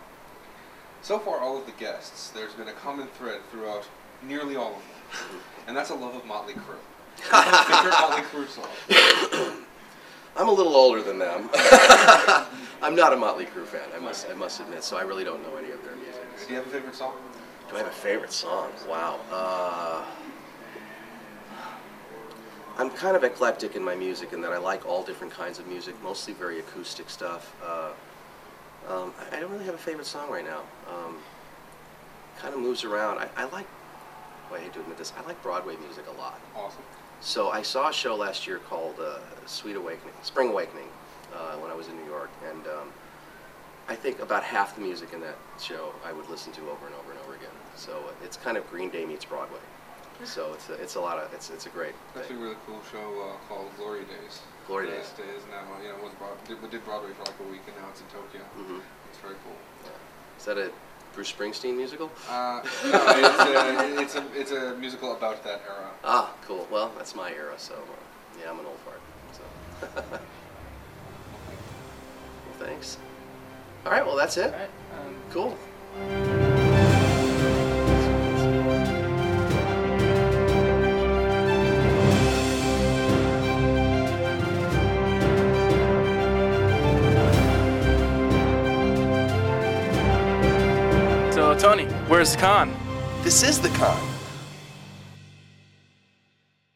So 1.02 1.18
far, 1.18 1.40
all 1.40 1.58
of 1.58 1.66
the 1.66 1.72
guests, 1.72 2.30
there's 2.30 2.52
been 2.54 2.68
a 2.68 2.72
common 2.72 3.08
thread 3.08 3.40
throughout 3.50 3.88
nearly 4.22 4.54
all 4.54 4.68
of 4.68 4.76
them, 4.76 5.40
and 5.66 5.76
that's 5.76 5.90
a 5.90 5.94
love 5.96 6.14
of 6.14 6.24
Motley 6.24 6.54
Crue. 6.54 6.78
Favorite 7.16 7.90
Motley 7.90 8.22
Crue 8.22 8.48
song? 8.48 8.68
I'm 10.36 10.48
a 10.48 10.52
little 10.52 10.76
older 10.76 11.02
than 11.02 11.18
them. 11.18 11.50
I'm 12.82 12.94
not 12.94 13.12
a 13.12 13.16
Motley 13.16 13.46
Crue 13.46 13.66
fan, 13.66 13.88
I 13.96 13.98
must, 13.98 14.30
I 14.30 14.34
must 14.34 14.60
admit, 14.60 14.84
so 14.84 14.96
I 14.96 15.02
really 15.02 15.24
don't 15.24 15.42
know 15.42 15.56
any 15.56 15.72
of 15.72 15.82
their 15.82 15.96
music. 15.96 16.22
Do 16.46 16.54
you 16.54 16.60
have 16.60 16.68
a 16.68 16.70
favorite 16.70 16.94
song? 16.94 17.14
Do 17.68 17.74
I 17.74 17.78
have 17.78 17.88
a 17.88 17.90
favorite 17.90 18.32
song? 18.32 18.70
Wow. 18.88 19.18
Uh, 19.32 20.04
I'm 22.78 22.90
kind 22.90 23.16
of 23.16 23.24
eclectic 23.24 23.74
in 23.74 23.82
my 23.82 23.96
music 23.96 24.32
in 24.32 24.40
that 24.42 24.52
I 24.52 24.58
like 24.58 24.86
all 24.86 25.02
different 25.02 25.32
kinds 25.32 25.58
of 25.58 25.66
music, 25.66 26.00
mostly 26.00 26.32
very 26.32 26.60
acoustic 26.60 27.10
stuff. 27.10 27.56
Uh, 27.60 27.90
um, 28.88 29.12
I 29.30 29.40
don't 29.40 29.50
really 29.50 29.64
have 29.64 29.74
a 29.74 29.78
favorite 29.78 30.06
song 30.06 30.30
right 30.30 30.44
now. 30.44 30.62
Um, 30.88 31.16
kind 32.38 32.54
of 32.54 32.60
moves 32.60 32.84
around. 32.84 33.18
I, 33.18 33.28
I 33.36 33.44
like, 33.44 33.66
well, 34.50 34.60
I 34.60 34.64
hate 34.64 34.72
to 34.74 34.80
admit 34.80 34.98
this, 34.98 35.12
I 35.16 35.26
like 35.26 35.40
Broadway 35.42 35.76
music 35.76 36.04
a 36.08 36.20
lot. 36.20 36.40
Awesome. 36.56 36.82
So 37.20 37.50
I 37.50 37.62
saw 37.62 37.88
a 37.88 37.92
show 37.92 38.16
last 38.16 38.46
year 38.46 38.58
called 38.58 38.96
uh, 39.00 39.18
Sweet 39.46 39.76
Awakening, 39.76 40.14
Spring 40.22 40.48
Awakening, 40.48 40.88
uh, 41.34 41.56
when 41.56 41.70
I 41.70 41.74
was 41.74 41.88
in 41.88 41.96
New 41.96 42.04
York, 42.04 42.30
and 42.50 42.66
um, 42.66 42.88
I 43.88 43.94
think 43.94 44.20
about 44.20 44.42
half 44.42 44.74
the 44.74 44.80
music 44.80 45.12
in 45.12 45.20
that 45.20 45.36
show 45.60 45.92
I 46.04 46.12
would 46.12 46.28
listen 46.28 46.52
to 46.54 46.60
over 46.62 46.86
and 46.86 46.94
over 46.96 47.12
and 47.12 47.20
over 47.20 47.34
again. 47.34 47.54
So 47.76 48.02
it's 48.24 48.36
kind 48.36 48.56
of 48.56 48.68
Green 48.70 48.90
Day 48.90 49.04
meets 49.04 49.24
Broadway. 49.24 49.58
So 50.24 50.52
it's 50.54 50.68
a, 50.70 50.74
it's 50.74 50.94
a 50.94 51.00
lot 51.00 51.18
of 51.18 51.32
it's 51.34 51.50
it's 51.50 51.66
a 51.66 51.68
great 51.70 51.94
That's 52.14 52.26
a 52.26 52.28
thing. 52.30 52.40
really 52.40 52.56
cool 52.66 52.80
show 52.90 52.98
uh, 52.98 53.36
called 53.48 53.68
Glory 53.76 54.04
Days. 54.04 54.40
Glory 54.66 54.88
It 54.88 54.92
Days. 54.92 55.06
is 55.36 55.42
now, 55.50 55.64
you 55.82 55.88
know, 55.88 55.96
was 56.02 56.12
broad, 56.14 56.38
did, 56.46 56.58
did 56.70 56.84
Broadway 56.84 57.10
for 57.18 57.24
like 57.24 57.40
a 57.40 57.50
week, 57.50 57.62
and 57.66 57.76
now 57.76 57.88
it's 57.90 58.00
in 58.00 58.06
Tokyo. 58.06 58.42
Mm 58.56 58.66
-hmm. 58.66 58.80
It's 59.10 59.18
very 59.22 59.34
cool. 59.44 59.58
Yeah. 59.84 60.38
Is 60.38 60.44
that 60.44 60.58
a 60.58 60.70
Bruce 61.14 61.32
Springsteen 61.34 61.76
musical? 61.76 62.10
Uh, 62.30 62.62
no, 62.84 62.98
it's, 63.20 63.44
a, 63.44 64.00
it's 64.02 64.14
a 64.14 64.22
it's 64.40 64.52
a 64.52 64.74
musical 64.78 65.12
about 65.12 65.42
that 65.42 65.60
era. 65.68 65.90
Ah, 66.04 66.30
cool. 66.46 66.66
Well, 66.70 66.90
that's 66.96 67.14
my 67.14 67.30
era, 67.34 67.58
so 67.58 67.74
uh, 67.74 68.38
yeah, 68.38 68.50
I'm 68.50 68.58
an 68.60 68.66
old 68.66 68.80
fart. 68.84 69.00
So. 69.36 69.42
well, 72.46 72.66
thanks. 72.66 72.98
All 73.84 73.92
right. 73.92 74.06
Well, 74.06 74.16
that's 74.16 74.36
it. 74.36 74.52
Alright, 74.52 74.70
um, 74.98 75.14
Cool. 75.32 76.41
Where's 92.12 92.34
the 92.34 92.42
con? 92.42 92.76
This 93.22 93.42
is 93.42 93.58
the 93.58 93.70
con. 93.70 94.11